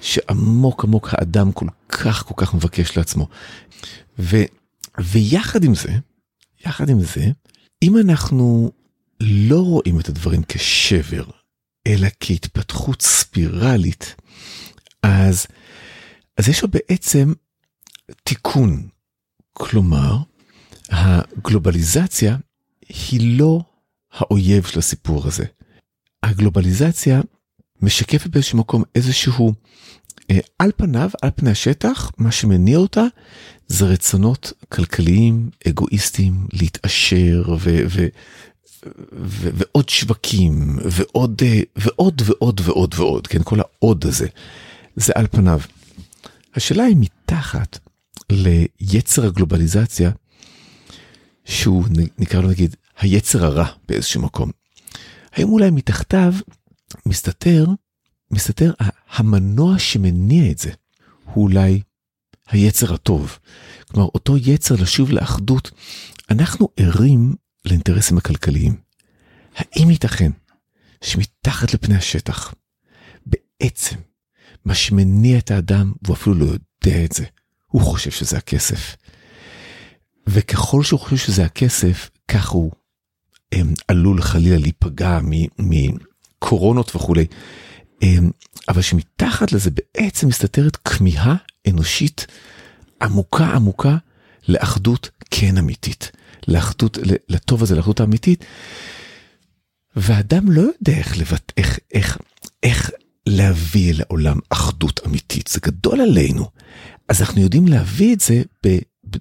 שעמוק 0.00 0.84
עמוק 0.84 1.08
האדם 1.12 1.52
כל 1.52 1.66
כך 1.88 2.24
כל 2.26 2.34
כך 2.36 2.54
מבקש 2.54 2.96
לעצמו. 2.96 3.28
ו, 4.18 4.36
ויחד 4.98 5.64
עם 5.64 5.74
זה, 5.74 5.92
יחד 6.66 6.88
עם 6.88 7.00
זה, 7.00 7.30
אם 7.82 7.96
אנחנו 7.98 8.70
לא 9.20 9.60
רואים 9.60 10.00
את 10.00 10.08
הדברים 10.08 10.42
כשבר, 10.48 11.24
אלא 11.86 12.08
כהתפתחות 12.20 13.02
ספירלית, 13.02 14.14
אז, 15.02 15.46
אז 16.38 16.48
יש 16.48 16.62
לו 16.62 16.68
בעצם 16.68 17.32
תיקון. 18.24 18.88
כלומר, 19.52 20.16
הגלובליזציה 20.88 22.36
היא 22.88 23.38
לא 23.38 23.60
האויב 24.12 24.66
של 24.66 24.78
הסיפור 24.78 25.26
הזה. 25.26 25.44
הגלובליזציה 26.22 27.20
משקפת 27.82 28.30
באיזשהו 28.30 28.58
מקום 28.58 28.82
איזשהו, 28.94 29.52
אה, 30.30 30.38
על 30.58 30.70
פניו, 30.76 31.10
על 31.22 31.30
פני 31.36 31.50
השטח, 31.50 32.10
מה 32.18 32.32
שמניע 32.32 32.78
אותה 32.78 33.04
זה 33.68 33.84
רצונות 33.84 34.52
כלכליים, 34.68 35.50
אגואיסטיים, 35.68 36.46
להתעשר 36.52 37.56
ו... 37.60 37.84
ו 37.88 38.06
ו- 39.14 39.50
ועוד 39.54 39.88
שווקים 39.88 40.78
ועוד 40.84 41.42
אה, 41.44 41.60
ועוד 41.76 42.22
ועוד 42.24 42.60
ועוד 42.64 42.94
ועוד 42.98 43.26
כן 43.26 43.42
כל 43.42 43.60
העוד 43.60 44.06
הזה 44.06 44.26
זה 44.96 45.12
על 45.16 45.26
פניו. 45.26 45.60
השאלה 46.54 46.84
היא 46.84 46.96
מתחת 46.98 47.78
ליצר 48.32 49.26
הגלובליזציה 49.26 50.10
שהוא 51.44 51.84
נקרא 52.18 52.40
לו 52.40 52.48
נגיד 52.48 52.76
היצר 52.98 53.44
הרע 53.44 53.66
באיזשהו 53.88 54.22
מקום. 54.22 54.50
האם 55.32 55.48
אולי 55.48 55.70
מתחתיו 55.70 56.34
מסתתר 57.06 57.66
מסתתר 58.30 58.72
המנוע 59.10 59.78
שמניע 59.78 60.50
את 60.50 60.58
זה 60.58 60.70
הוא 61.24 61.44
אולי 61.44 61.80
היצר 62.48 62.94
הטוב. 62.94 63.38
כלומר 63.88 64.08
אותו 64.14 64.36
יצר 64.36 64.74
לשוב 64.74 65.10
לאחדות 65.10 65.70
אנחנו 66.30 66.68
ערים 66.76 67.34
לאינטרסים 67.64 68.18
הכלכליים. 68.18 68.76
האם 69.56 69.90
ייתכן 69.90 70.30
שמתחת 71.04 71.74
לפני 71.74 71.96
השטח, 71.96 72.54
בעצם, 73.26 73.96
מה 74.64 74.74
שמניע 74.74 75.38
את 75.38 75.50
האדם, 75.50 75.92
והוא 76.02 76.16
אפילו 76.16 76.34
לא 76.34 76.44
יודע 76.44 77.04
את 77.04 77.12
זה, 77.12 77.24
הוא 77.72 77.82
חושב 77.82 78.10
שזה 78.10 78.36
הכסף. 78.36 78.96
וככל 80.26 80.82
שהוא 80.82 81.00
חושב 81.00 81.16
שזה 81.16 81.44
הכסף, 81.44 82.10
כך 82.28 82.48
הוא 82.48 82.72
הם, 83.52 83.68
אמ, 83.68 83.74
עלול 83.88 84.22
חלילה 84.22 84.58
להיפגע 84.58 85.18
מקורונות 85.58 86.96
וכולי. 86.96 87.26
הם, 88.02 88.24
אמ, 88.24 88.30
אבל 88.68 88.82
שמתחת 88.82 89.52
לזה 89.52 89.70
בעצם 89.70 90.28
מסתתרת 90.28 90.76
כמיהה 90.76 91.34
אנושית 91.68 92.26
עמוקה 93.02 93.46
עמוקה 93.46 93.96
לאחדות 94.48 95.10
כן 95.30 95.58
אמיתית. 95.58 96.12
לאחדות, 96.48 96.98
לטוב 97.28 97.62
הזה, 97.62 97.74
לאחדות 97.74 98.00
האמיתית. 98.00 98.44
ואדם 99.96 100.50
לא 100.50 100.60
יודע 100.60 100.92
איך 100.98 101.18
לבט... 101.18 101.52
איך, 101.56 101.78
איך, 101.92 102.18
איך 102.62 102.90
להביא 103.26 103.94
לעולם 103.94 104.38
אחדות 104.50 105.00
אמיתית, 105.06 105.46
זה 105.46 105.60
גדול 105.62 106.00
עלינו. 106.00 106.48
אז 107.08 107.20
אנחנו 107.20 107.40
יודעים 107.40 107.68
להביא 107.68 108.14
את 108.14 108.20
זה 108.20 108.42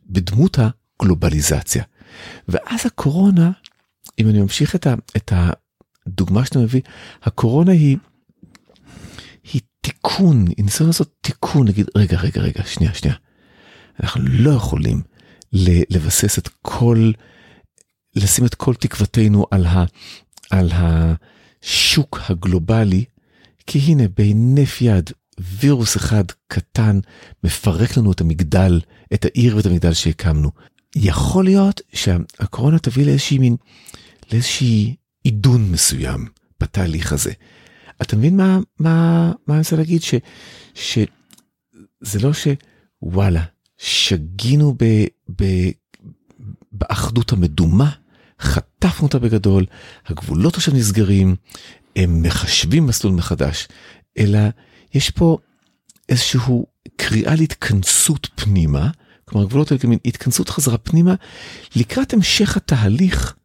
בדמות 0.06 0.58
הגלובליזציה. 1.00 1.84
ואז 2.48 2.86
הקורונה, 2.86 3.52
אם 4.20 4.30
אני 4.30 4.42
ממשיך 4.42 4.76
את, 4.76 4.88
ה, 4.88 4.94
את 5.18 5.34
הדוגמה 6.08 6.46
שאתה 6.46 6.60
מביא, 6.60 6.82
הקורונה 7.24 7.72
היא, 7.72 7.98
היא 9.54 9.62
תיקון, 9.82 10.46
היא 10.58 10.66
ניסיון 10.66 10.90
לעשות 10.90 11.16
תיקון, 11.22 11.68
נגיד, 11.68 11.86
רגע, 11.98 12.18
רגע, 12.18 12.42
רגע, 12.42 12.64
שנייה, 12.66 12.94
שנייה. 12.94 13.16
אנחנו 14.04 14.24
לא 14.28 14.52
יכולים 14.52 15.02
לבסס 15.90 16.38
את 16.38 16.50
כל, 16.62 17.12
לשים 18.16 18.46
את 18.46 18.56
כל 18.56 18.76
תקוותנו 18.76 19.46
על, 19.52 19.66
ה, 19.66 19.86
על 20.50 20.70
השוק 20.74 22.20
הגלובלי, 22.30 23.06
כי 23.68 23.80
הנה 23.80 24.04
בהינף 24.18 24.82
יד 24.82 25.10
וירוס 25.42 25.98
אחד 25.98 26.24
קטן 26.48 27.00
מפרק 27.44 27.98
לנו 27.98 28.12
את 28.12 28.22
המגדל, 28.22 28.80
את 29.14 29.26
העיר 29.26 29.58
ואת 29.58 29.66
המגדל 29.66 29.94
שהקמנו. 29.94 30.52
יכול 30.96 31.44
להיות 31.44 31.82
שהקורונה 31.94 32.80
תביא 32.80 33.06
לאיזושהי 33.06 33.38
מין, 33.38 33.56
לאיזושהי 34.32 34.96
עידון 35.24 35.72
מסוים 35.72 36.28
בתהליך 36.60 37.14
הזה. 37.14 37.32
אתה 38.02 38.16
מבין 38.16 38.38
מה, 38.38 38.60
מה, 38.80 39.32
מה 39.48 39.54
אני 39.54 39.60
רוצה 39.60 39.76
להגיד? 39.76 40.02
ש, 40.02 40.14
שזה 40.74 42.20
לא 42.22 42.32
שוואלה, 42.34 43.44
שגינו 43.78 44.76
ב, 44.78 45.06
ב, 45.42 45.44
באחדות 46.72 47.32
המדומה, 47.32 47.90
חטפנו 48.40 49.08
אותה 49.08 49.20
בגדול, 49.20 49.66
הגבולות 50.06 50.56
עכשיו 50.56 50.74
נסגרים, 50.74 51.36
הם 51.96 52.24
מחשבים 52.24 52.88
מסלול 52.88 53.14
מחדש, 53.14 53.68
אלא 54.18 54.40
יש 54.94 55.10
פה 55.10 55.38
איזשהו 56.10 56.66
קריאה 56.96 57.36
להתכנסות 57.36 58.28
פנימה, 58.36 58.90
כלומר 59.26 59.46
הגבולות 59.46 59.72
האלה 59.72 59.82
כמין 59.82 60.00
התכנסות 60.06 60.50
חזרה 60.50 60.78
פנימה 60.78 61.16
לקראת 61.76 62.14
המשך 62.14 62.58
התהליך 62.58 63.36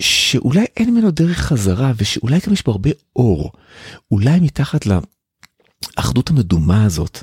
שאולי 0.00 0.64
אין 0.76 0.90
ממנו 0.94 1.10
דרך 1.10 1.38
חזרה 1.38 1.92
ושאולי 1.96 2.38
גם 2.46 2.52
יש 2.52 2.62
פה 2.62 2.72
הרבה 2.72 2.90
אור. 3.16 3.52
אולי 4.10 4.40
מתחת 4.40 4.86
לאחדות 4.86 6.30
המדומה 6.30 6.84
הזאת 6.84 7.22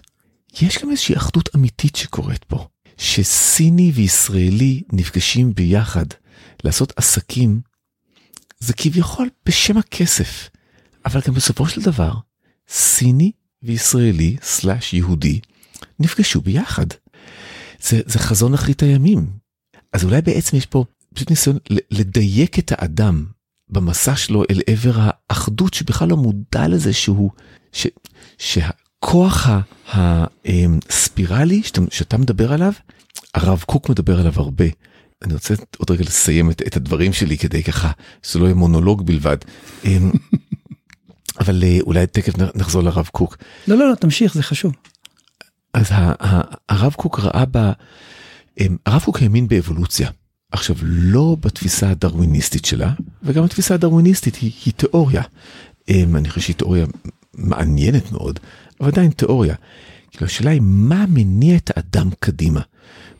יש 0.61 0.77
גם 0.77 0.91
איזושהי 0.91 1.17
אחדות 1.17 1.49
אמיתית 1.55 1.95
שקורית 1.95 2.43
פה, 2.43 2.67
שסיני 2.97 3.91
וישראלי 3.95 4.81
נפגשים 4.91 5.53
ביחד 5.53 6.05
לעשות 6.63 6.93
עסקים, 6.95 7.61
זה 8.59 8.73
כביכול 8.73 9.29
בשם 9.45 9.77
הכסף, 9.77 10.49
אבל 11.05 11.21
גם 11.27 11.33
בסופו 11.33 11.67
של 11.67 11.81
דבר, 11.81 12.11
סיני 12.69 13.31
וישראלי 13.63 14.37
סלאש 14.41 14.93
יהודי 14.93 15.39
נפגשו 15.99 16.41
ביחד. 16.41 16.85
זה, 17.81 18.01
זה 18.05 18.19
חזון 18.19 18.53
אחרית 18.53 18.83
הימים. 18.83 19.27
אז 19.93 20.03
אולי 20.03 20.21
בעצם 20.21 20.57
יש 20.57 20.65
פה 20.65 20.85
פשוט 21.13 21.29
ניסיון 21.29 21.57
לדייק 21.91 22.59
את 22.59 22.71
האדם 22.75 23.25
במסע 23.69 24.15
שלו 24.15 24.43
אל 24.49 24.61
עבר 24.67 24.93
האחדות 25.29 25.73
שבכלל 25.73 26.09
לא 26.09 26.17
מודע 26.17 26.67
לזה 26.67 26.93
שהוא, 26.93 27.31
ש, 27.71 27.87
שה, 28.37 28.69
הכוח 28.99 29.47
הספירלי 30.89 31.63
שאתה, 31.63 31.81
שאתה 31.91 32.17
מדבר 32.17 32.53
עליו, 32.53 32.73
הרב 33.33 33.63
קוק 33.65 33.89
מדבר 33.89 34.19
עליו 34.19 34.33
הרבה. 34.35 34.65
אני 35.23 35.33
רוצה 35.33 35.53
עוד 35.77 35.91
רגע 35.91 36.03
לסיים 36.03 36.51
את, 36.51 36.61
את 36.67 36.75
הדברים 36.75 37.13
שלי 37.13 37.37
כדי 37.37 37.63
ככה 37.63 37.91
שזה 38.23 38.39
לא 38.39 38.45
יהיה 38.45 38.55
מונולוג 38.55 39.05
בלבד. 39.05 39.37
אבל 41.39 41.63
אה, 41.63 41.77
אולי 41.81 42.07
תכף 42.07 42.33
נחזור 42.55 42.81
לרב 42.81 43.09
קוק. 43.11 43.37
לא 43.67 43.77
לא 43.77 43.89
לא 43.89 43.95
תמשיך 43.95 44.33
זה 44.33 44.43
חשוב. 44.43 44.73
אז 45.73 45.89
הרב 46.69 46.93
קוק 46.93 47.19
ראה 47.19 47.43
ב... 47.51 47.71
אמ, 48.59 48.77
הרב 48.85 49.01
קוק 49.01 49.21
האמין 49.21 49.47
באבולוציה. 49.47 50.09
עכשיו 50.51 50.75
לא 50.83 51.37
בתפיסה 51.39 51.89
הדרוויניסטית 51.89 52.65
שלה 52.65 52.91
וגם 53.23 53.43
התפיסה 53.43 53.73
הדרוויניסטית 53.73 54.35
היא, 54.35 54.51
היא 54.65 54.73
תיאוריה. 54.73 55.21
אמ, 55.89 56.15
אני 56.15 56.29
חושב 56.29 56.41
שהיא 56.41 56.55
תיאוריה 56.55 56.85
מעניינת 57.33 58.11
מאוד 58.11 58.39
אבל 58.81 58.89
עדיין 58.89 59.11
תיאוריה. 59.11 59.55
כאילו 60.11 60.25
השאלה 60.25 60.51
היא 60.51 60.61
מה 60.63 61.05
מניע 61.09 61.57
את 61.57 61.71
האדם 61.75 62.09
קדימה. 62.19 62.61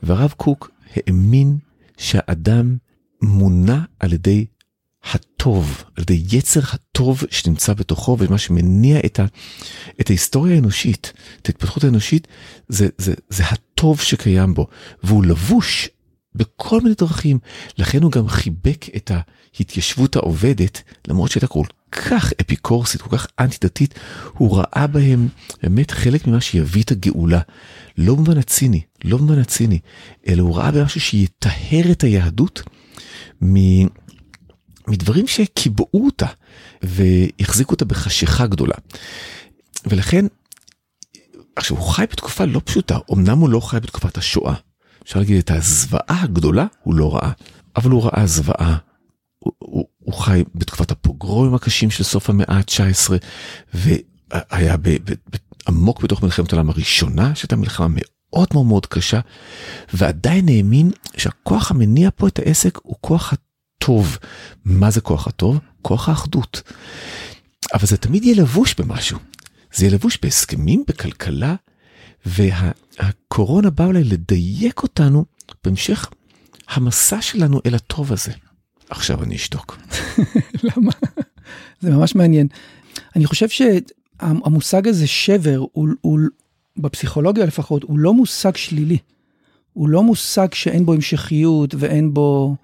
והרב 0.04 0.34
קוק 0.38 0.72
האמין 0.96 1.58
שהאדם 1.98 2.78
מונע 3.22 3.80
על 4.00 4.14
ידי 4.14 4.46
הטוב, 5.14 5.84
על 5.96 6.02
ידי 6.02 6.24
יצר 6.32 6.60
הטוב 6.74 7.24
שנמצא 7.30 7.74
בתוכו 7.74 8.18
ומה 8.20 8.38
שמניע 8.38 9.00
את, 9.06 9.20
ה, 9.20 9.26
את 10.02 10.10
ההיסטוריה 10.10 10.56
האנושית, 10.56 11.14
את 11.42 11.48
ההתפתחות 11.48 11.84
האנושית, 11.84 12.28
זה, 12.70 12.88
זה, 12.98 13.14
זה 13.30 13.44
הטוב 13.46 14.02
שקיים 14.02 14.54
בו, 14.54 14.68
והוא 15.04 15.26
לבוש 15.26 15.90
בכל 16.36 16.82
מיני 16.82 16.96
דרכים, 16.96 17.40
לכן 17.78 18.04
הוא 18.04 18.12
גם 18.12 18.28
חיבק 18.28 18.86
את 18.96 19.12
ההתיישבות 19.56 20.16
העובדת, 20.16 20.82
למרות 21.08 21.32
שהייתה 21.32 21.48
כל 21.48 21.64
כך 21.92 22.34
אפיקורסית, 22.42 23.02
כל 23.02 23.18
כך 23.18 23.28
אנטי 23.40 23.58
דתית, 23.62 23.94
הוא 24.34 24.58
ראה 24.58 24.88
בהם 24.88 25.28
באמת 25.64 25.92
חלק 25.92 26.28
ממה 26.28 26.42
שיביא 26.42 26.84
את 26.84 26.92
הגאולה. 26.92 27.40
לא 27.98 28.16
במובן 28.16 28.38
הציני, 28.38 28.82
לא 29.04 29.18
במובן 29.18 29.40
הציני, 29.40 29.80
אלא 30.28 30.42
הוא 30.42 30.58
ראה 30.58 30.72
במשהו 30.72 31.02
שיטהר 31.02 31.92
את 31.92 32.04
היהדות. 32.04 32.62
מדברים 34.88 35.28
שקיבעו 35.28 35.88
אותה 35.94 36.28
והחזיקו 36.82 37.72
אותה 37.72 37.86
בחשיכה 37.86 38.48
גדולה. 38.48 38.76
ולכן, 39.86 40.26
עכשיו 41.56 41.78
הוא 41.78 41.88
חי 41.88 42.06
בתקופה 42.12 42.46
לא 42.46 42.62
פשוטה, 42.66 42.98
אמנם 43.14 43.38
הוא 43.38 43.50
לא 43.50 43.60
חי 43.60 43.80
בתקופת 43.80 44.18
השואה, 44.18 44.54
אפשר 45.04 45.20
להגיד 45.20 45.38
את 45.38 45.52
הזוועה 45.52 46.22
הגדולה 46.22 46.66
הוא 46.84 46.96
לא 46.96 47.16
ראה, 47.16 47.32
אבל 47.76 47.92
הוא 47.92 48.04
ראה 48.04 48.28
זוועה. 48.28 48.78
הוא, 49.40 49.54
הוא, 49.60 49.86
הוא 50.00 50.14
חי 50.14 50.44
בתקופת 50.56 50.92
הפוגרומים 50.92 51.54
הקשים 51.54 51.92
של 51.92 52.04
סוף 52.04 52.30
המאה 52.30 52.58
ה-19 52.58 53.12
והיה 53.74 54.78
ב, 54.78 54.90
ב, 54.90 55.12
ב, 55.12 55.38
עמוק 55.68 56.04
בתוך 56.04 56.24
מלחמת 56.24 56.54
העולם 56.54 56.70
הראשונה 56.70 57.36
שהייתה 57.36 57.56
מלחמה 57.56 57.88
מאוד 57.90 58.48
מאוד 58.54 58.66
מאוד 58.66 58.86
קשה 58.86 59.20
ועדיין 59.94 60.50
האמין 60.50 60.92
שהכוח 61.18 61.72
המניע 61.72 62.10
פה 62.16 62.28
את 62.28 62.40
העסק 62.40 62.80
הוא 62.84 62.96
כוח 63.02 63.34
הטוב. 63.88 64.18
מה 64.66 64.92
זה 64.92 65.02
כוח 65.02 65.28
הטוב? 65.28 65.60
כוח 65.82 66.10
האחדות. 66.10 66.62
אבל 67.74 67.88
זה 67.88 67.98
תמיד 67.98 68.24
יהיה 68.24 68.42
לבוש 68.42 68.76
במשהו. 68.80 69.20
זה 69.74 69.86
יהיה 69.86 69.94
לבוש 69.94 70.20
בהסכמים, 70.22 70.84
בכלכלה, 70.88 71.56
והקורונה 72.26 73.70
באה 73.70 73.88
אולי 73.88 74.04
לדייק 74.04 74.84
אותנו 74.84 75.26
בהמשך 75.64 76.10
המסע 76.70 77.22
שלנו 77.22 77.62
אל 77.66 77.76
הטוב 77.76 78.14
הזה. 78.14 78.32
עכשיו 78.90 79.24
אני 79.24 79.36
אשתוק. 79.36 79.78
למה? 80.64 80.92
זה 81.82 81.92
ממש 81.92 82.16
מעניין. 82.16 82.48
אני 83.16 83.26
חושב 83.26 83.48
שהמושג 83.50 84.88
הזה 84.88 85.08
שבר 85.08 85.66
הוא, 85.72 85.88
הוא 86.02 86.20
בפסיכולוגיה 86.78 87.46
לפחות 87.46 87.84
הוא 87.84 88.00
לא 88.00 88.14
מושג 88.14 88.56
שלילי. 88.56 88.98
הוא 89.74 89.90
לא 89.90 90.04
מושג 90.04 90.54
שאין 90.54 90.86
בו 90.86 90.94
המשכיות 90.94 91.76
ואין 91.78 92.14
בו 92.14 92.56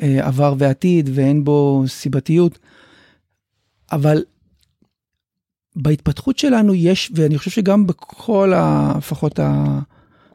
עבר 0.00 0.54
ועתיד 0.58 1.10
ואין 1.14 1.44
בו 1.44 1.84
סיבתיות. 1.86 2.58
אבל 3.92 4.24
בהתפתחות 5.76 6.38
שלנו 6.38 6.74
יש, 6.74 7.12
ואני 7.14 7.38
חושב 7.38 7.50
שגם 7.50 7.86
בכל 7.86 8.52
ה, 8.52 8.92
לפחות 8.98 9.40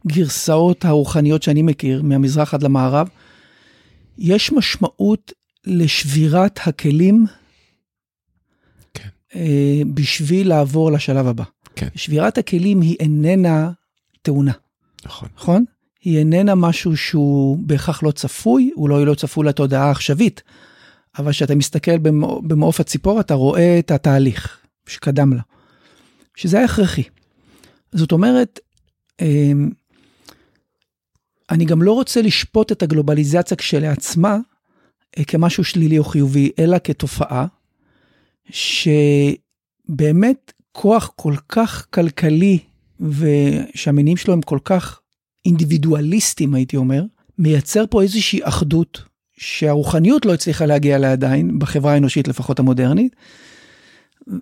הגרסאות 0.06 0.86
הרוחניות 0.86 1.44
שאני 1.44 1.62
מכיר, 1.62 2.02
מהמזרח 2.02 2.54
עד 2.54 2.64
למערב, 2.64 3.10
יש 4.18 4.52
משמעות 4.52 5.32
לשבירת 5.66 6.60
הכלים 6.66 7.26
כן. 8.94 9.08
אה, 9.36 9.82
בשביל 9.94 10.50
לעבור 10.50 10.92
לשלב 10.92 11.28
הבא. 11.28 11.44
כן. 11.76 11.88
שבירת 11.96 12.38
הכלים 12.38 12.82
היא 12.82 12.96
איננה 13.00 13.72
תאונה. 14.22 14.52
נכון. 15.06 15.30
נכון? 15.36 15.66
היא 16.08 16.18
איננה 16.18 16.56
משהו 16.56 16.98
שהוא 16.98 17.58
בהכרח 17.62 18.04
לא 18.04 18.12
צפוי, 18.12 18.72
הוא 18.76 18.90
לא, 18.90 19.06
לא 19.06 19.16
צפוי 19.16 19.46
לתודעה 19.46 19.88
העכשווית, 19.88 20.44
אבל 21.18 21.32
כשאתה 21.32 21.56
מסתכל 21.56 21.98
במעוף 22.48 22.80
הציפור 22.80 23.20
אתה 23.20 23.34
רואה 23.34 23.80
את 23.80 23.92
התהליך 23.92 24.60
שקדם 24.90 25.34
לה, 25.34 25.42
שזה 26.36 26.58
היה 26.58 26.66
הכרחי. 26.66 27.04
זאת 27.92 28.12
אומרת, 28.12 28.60
אמ, 29.22 29.70
אני 31.50 31.66
גם 31.66 31.82
לא 31.82 31.94
רוצה 31.94 32.22
לשפוט 32.22 32.72
את 32.72 32.84
הגלובליזציה 32.84 33.58
כשלעצמה 33.58 34.38
אה, 35.18 35.24
כמשהו 35.24 35.64
שלילי 35.64 35.98
או 35.98 36.04
חיובי, 36.04 36.52
אלא 36.60 36.78
כתופעה 36.84 37.46
שבאמת 38.50 39.44
כוח 40.72 41.12
כל 41.16 41.36
כך 41.50 41.88
כלכלי 41.90 42.60
ושהמינים 43.00 44.18
שלו 44.18 44.34
הם 44.34 44.42
כל 44.42 44.60
כך 44.66 45.02
אינדיבידואליסטים 45.48 46.54
הייתי 46.54 46.78
אומר, 46.78 47.04
מייצר 47.38 47.84
פה 47.90 48.02
איזושהי 48.02 48.40
אחדות 48.44 49.02
שהרוחניות 49.38 50.26
לא 50.26 50.34
הצליחה 50.34 50.66
להגיע 50.66 50.96
אליה 50.96 51.12
עדיין, 51.12 51.60
בחברה 51.60 51.94
האנושית 51.94 52.28
לפחות 52.28 52.60
המודרנית, 52.60 53.16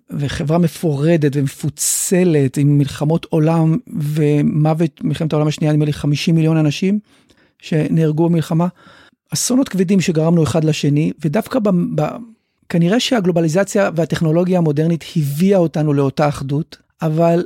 וחברה 0.09 0.57
מפורדת 0.57 1.31
ומפוצלת 1.35 2.57
עם 2.57 2.77
מלחמות 2.77 3.25
עולם 3.29 3.77
ומוות, 3.87 5.03
מלחמת 5.03 5.33
העולם 5.33 5.47
השנייה, 5.47 5.73
נדמה 5.73 5.85
לי 5.85 5.93
50 5.93 6.35
מיליון 6.35 6.57
אנשים 6.57 6.99
שנהרגו 7.59 8.29
במלחמה. 8.29 8.67
אסונות 9.33 9.69
כבדים 9.69 10.01
שגרמנו 10.01 10.43
אחד 10.43 10.63
לשני, 10.63 11.11
ודווקא 11.25 11.59
ב, 11.59 11.69
ב, 11.95 12.07
כנראה 12.69 12.99
שהגלובליזציה 12.99 13.89
והטכנולוגיה 13.95 14.57
המודרנית 14.57 15.05
הביאה 15.15 15.57
אותנו 15.57 15.93
לאותה 15.93 16.27
אחדות, 16.27 16.77
אבל 17.01 17.43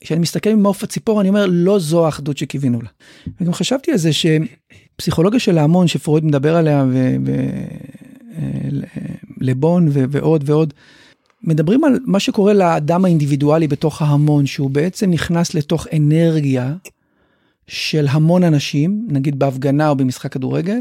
כשאני 0.00 0.20
מסתכל 0.20 0.54
ממעוף 0.54 0.82
הציפור 0.82 1.20
אני 1.20 1.28
אומר 1.28 1.46
לא 1.48 1.78
זו 1.78 2.06
האחדות 2.06 2.38
שקיווינו 2.38 2.82
לה. 2.82 2.88
וגם 3.40 3.52
חשבתי 3.52 3.92
על 3.92 3.98
זה 3.98 4.10
שפסיכולוגיה 4.12 5.40
של 5.40 5.58
ההמון 5.58 5.86
שפרויד 5.86 6.24
מדבר 6.24 6.56
עליה 6.56 6.84
ולבון 9.40 9.88
אה, 9.88 10.04
ועוד 10.10 10.42
ועוד 10.46 10.74
מדברים 11.42 11.84
על 11.84 11.98
מה 12.06 12.20
שקורה 12.20 12.52
לאדם 12.52 13.04
האינדיבידואלי 13.04 13.68
בתוך 13.68 14.02
ההמון 14.02 14.46
שהוא 14.46 14.70
בעצם 14.70 15.10
נכנס 15.10 15.54
לתוך 15.54 15.86
אנרגיה 15.96 16.74
של 17.66 18.06
המון 18.10 18.44
אנשים 18.44 19.06
נגיד 19.08 19.38
בהפגנה 19.38 19.88
או 19.88 19.96
במשחק 19.96 20.32
כדורגל. 20.32 20.78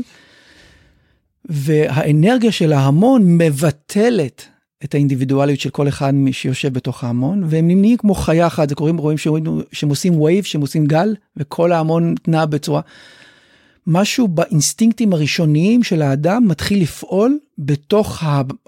והאנרגיה 1.45 2.51
של 2.51 2.73
ההמון 2.73 3.37
מבטלת 3.37 4.45
את 4.83 4.93
האינדיבידואליות 4.93 5.59
של 5.59 5.69
כל 5.69 5.87
אחד 5.87 6.13
שיושב 6.31 6.73
בתוך 6.73 7.03
ההמון 7.03 7.43
והם 7.47 7.67
נעים 7.67 7.97
כמו 7.97 8.15
חיה 8.15 8.47
אחת 8.47 8.69
זה 8.69 8.75
קוראים 8.75 8.97
רואים 8.97 9.17
שהם 9.71 9.89
עושים 9.89 10.21
wave 10.21 10.43
שהם 10.43 10.61
עושים 10.61 10.85
גל 10.85 11.15
וכל 11.37 11.71
ההמון 11.71 12.15
נע 12.27 12.45
בצורה. 12.45 12.81
משהו 13.87 14.27
באינסטינקטים 14.27 15.13
הראשוניים 15.13 15.83
של 15.83 16.01
האדם 16.01 16.47
מתחיל 16.47 16.81
לפעול 16.81 17.39
בתוך 17.57 18.23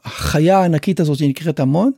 החיה 0.05 0.59
הענקית 0.59 0.99
הזאת 0.99 1.17
שנקראת 1.17 1.59
המון. 1.59 1.91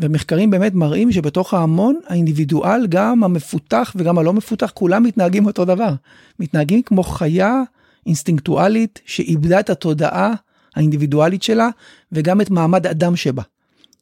ומחקרים 0.00 0.50
באמת 0.50 0.74
מראים 0.74 1.12
שבתוך 1.12 1.54
ההמון 1.54 2.00
האינדיבידואל 2.06 2.86
גם 2.86 3.24
המפותח 3.24 3.92
וגם 3.96 4.18
הלא 4.18 4.32
מפותח 4.32 4.70
כולם 4.74 5.02
מתנהגים 5.02 5.46
אותו 5.46 5.64
דבר 5.64 5.94
מתנהגים 6.40 6.82
כמו 6.82 7.02
חיה 7.02 7.62
אינסטינקטואלית 8.06 9.00
שאיבדה 9.06 9.60
את 9.60 9.70
התודעה 9.70 10.34
האינדיבידואלית 10.76 11.42
שלה 11.42 11.68
וגם 12.12 12.40
את 12.40 12.50
מעמד 12.50 12.86
אדם 12.86 13.16
שבה. 13.16 13.42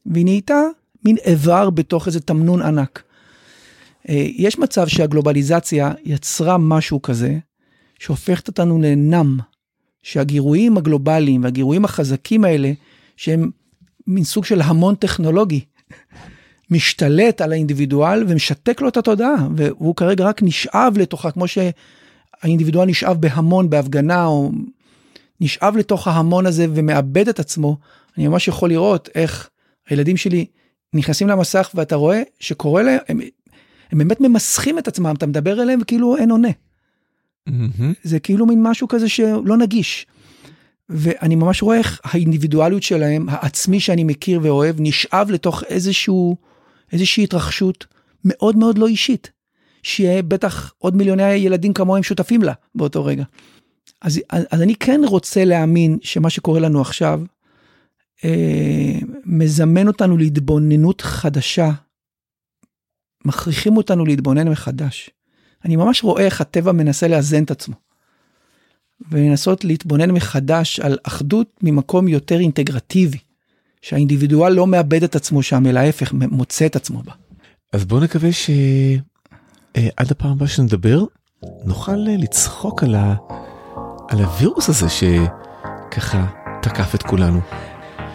והיא 0.07 0.25
נהייתה 0.25 0.61
מין 1.05 1.17
איבר 1.25 1.71
בתוך 1.71 2.07
איזה 2.07 2.21
תמנון 2.21 2.63
ענק. 2.63 3.03
אה, 4.09 4.27
יש 4.35 4.59
מצב 4.59 4.87
שהגלובליזציה 4.87 5.93
יצרה 6.05 6.59
משהו 6.59 7.03
כזה 7.03 7.39
שהופכת 7.99 8.49
אותנו 8.49 8.79
לנם, 8.83 9.39
שהגירויים 10.03 10.77
הגלובליים 10.77 11.43
והגירויים 11.45 11.85
החזקים 11.85 12.45
האלה 12.45 12.73
שהם 13.17 13.51
מין 14.07 14.25
סוג 14.25 14.45
של 14.45 14.61
המון 14.61 14.95
טכנולוגי 14.95 15.61
משתלט 16.71 17.41
על 17.41 17.53
האינדיבידואל 17.53 18.25
ומשתק 18.29 18.81
לו 18.81 18.89
את 18.89 18.97
התודעה 18.97 19.49
והוא 19.57 19.97
כרגע 19.97 20.25
רק 20.25 20.43
נשאב 20.43 20.99
לתוכה 20.99 21.31
כמו 21.31 21.45
שהאינדיבידואל 21.49 22.89
נשאב 22.89 23.21
בהמון 23.21 23.71
בהפגנה 23.71 24.27
או 24.27 24.51
נשאב 25.41 25.77
לתוך 25.77 26.09
ההמון 26.09 26.47
הזה 26.47 26.67
ומאבד 26.75 27.29
את 27.29 27.41
עצמו, 27.41 27.79
אני 28.19 28.29
ממש 28.29 28.49
יכול 28.49 28.69
לראות 28.69 29.09
איך 29.15 29.51
הילדים 29.89 30.17
שלי 30.17 30.47
נכנסים 30.93 31.29
למסך 31.29 31.71
ואתה 31.75 31.97
רואה 31.97 32.23
שקורה 32.41 32.83
להם, 32.83 32.99
הם, 33.09 33.21
הם 33.91 33.99
באמת 33.99 34.21
ממסכים 34.21 34.79
את 34.79 34.89
עצמם, 34.89 35.15
אתה 35.17 35.27
מדבר 35.27 35.63
אליהם 35.63 35.79
וכאילו 35.83 36.17
אין 36.17 36.31
עונה. 36.31 36.49
Mm-hmm. 37.49 37.83
זה 38.03 38.21
כאילו 38.21 38.47
מין 38.47 38.63
משהו 38.63 38.89
כזה 38.89 39.09
שלא 39.09 39.57
נגיש. 39.57 40.07
ואני 40.89 41.35
ממש 41.35 41.63
רואה 41.63 41.79
איך 41.79 42.01
האינדיבידואליות 42.05 42.83
שלהם, 42.83 43.27
העצמי 43.29 43.81
שאני 43.81 44.05
מכיר 44.05 44.41
ואוהב, 44.43 44.77
נשאב 44.79 45.31
לתוך 45.31 45.63
איזשהו, 45.65 46.37
איזושהי 46.93 47.25
התרחשות 47.25 47.87
מאוד 48.25 48.57
מאוד 48.57 48.79
לא 48.79 48.87
אישית. 48.87 49.31
שיהיה 49.83 50.23
בטח 50.23 50.73
עוד 50.79 50.97
מיליוני 50.97 51.33
ילדים 51.33 51.73
כמוהם 51.73 52.03
שותפים 52.03 52.43
לה 52.43 52.53
באותו 52.75 53.05
רגע. 53.05 53.25
אז, 54.05 54.21
אז 54.29 54.63
אני 54.63 54.75
כן 54.75 55.01
רוצה 55.07 55.45
להאמין 55.45 55.99
שמה 56.03 56.31
שקורה 56.31 56.61
לנו 56.61 56.81
עכשיו 56.81 57.21
אה, 58.25 58.99
מזמן 59.25 59.87
אותנו 59.87 60.17
להתבוננות 60.17 61.01
חדשה, 61.01 61.71
מכריחים 63.25 63.77
אותנו 63.77 64.05
להתבונן 64.05 64.49
מחדש. 64.49 65.11
אני 65.65 65.77
ממש 65.77 66.05
רואה 66.05 66.25
איך 66.25 66.41
הטבע 66.41 66.73
מנסה 66.73 67.09
לאזן 67.09 67.45
את 67.45 67.51
עצמו. 67.51 67.75
ולנסות 69.11 69.65
להתבונן 69.65 70.11
מחדש 70.11 70.81
על 70.81 70.99
אחדות 71.03 71.49
ממקום 71.63 72.09
יותר 72.09 72.41
אינטגרטיבי, 72.41 73.19
שהאינדיבידואל 73.83 74.53
לא 74.53 74.67
מאבד 74.67 75.03
את 75.05 75.17
עצמו 75.17 75.43
שם, 75.43 75.67
אלא 75.67 75.81
ההפך, 75.81 76.13
מוצא 76.13 76.67
את 76.67 76.77
עצמו 76.77 77.03
בה. 77.03 77.13
אז 77.73 77.85
בוא 77.85 78.01
נקווה 78.01 78.33
שעד 78.33 79.03
אה, 79.77 79.89
הפעם 80.11 80.31
הבאה 80.33 80.49
שנדבר, 80.49 81.05
נוכל 81.65 82.09
אה, 82.09 82.17
לצחוק 82.17 82.83
על 82.83 82.95
ה... 82.95 83.15
על 84.09 84.21
הווירוס 84.21 84.69
הזה 84.69 84.87
שככה 84.89 86.25
תקף 86.63 86.95
את 86.95 87.03
כולנו. 87.03 87.41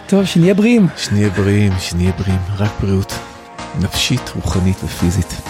טוב, 0.08 0.26
שנהיה 0.26 0.54
בריאים. 0.54 0.88
שנהיה 0.98 1.30
בריאים, 1.30 1.74
שנהיה 1.80 2.12
בריאים, 2.12 2.40
רק 2.58 2.72
בריאות. 2.82 3.14
נפשית, 3.82 4.32
רוחנית 4.36 4.84
ופיזית. 4.84 5.42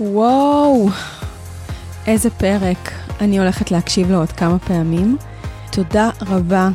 וואו, 0.00 0.88
איזה 2.06 2.30
פרק. 2.30 2.90
אני 3.20 3.38
הולכת 3.38 3.70
להקשיב 3.70 4.10
לו 4.10 4.18
עוד 4.18 4.32
כמה 4.32 4.58
פעמים. 4.58 5.16
תודה 5.70 6.10
רבה 6.22 6.68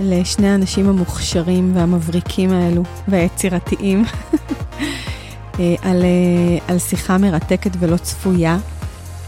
לשני 0.00 0.48
האנשים 0.48 0.88
המוכשרים 0.88 1.76
והמבריקים 1.76 2.52
האלו 2.52 2.82
והיצירתיים 3.08 4.04
אה, 5.60 5.74
על, 5.82 6.04
אה, 6.04 6.58
על 6.68 6.78
שיחה 6.78 7.18
מרתקת 7.18 7.70
ולא 7.78 7.96
צפויה. 7.96 8.58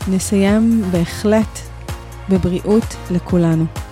נסיים 0.08 0.82
בהחלט 0.90 1.58
בבריאות 2.29 2.97
לכולנו. 3.11 3.86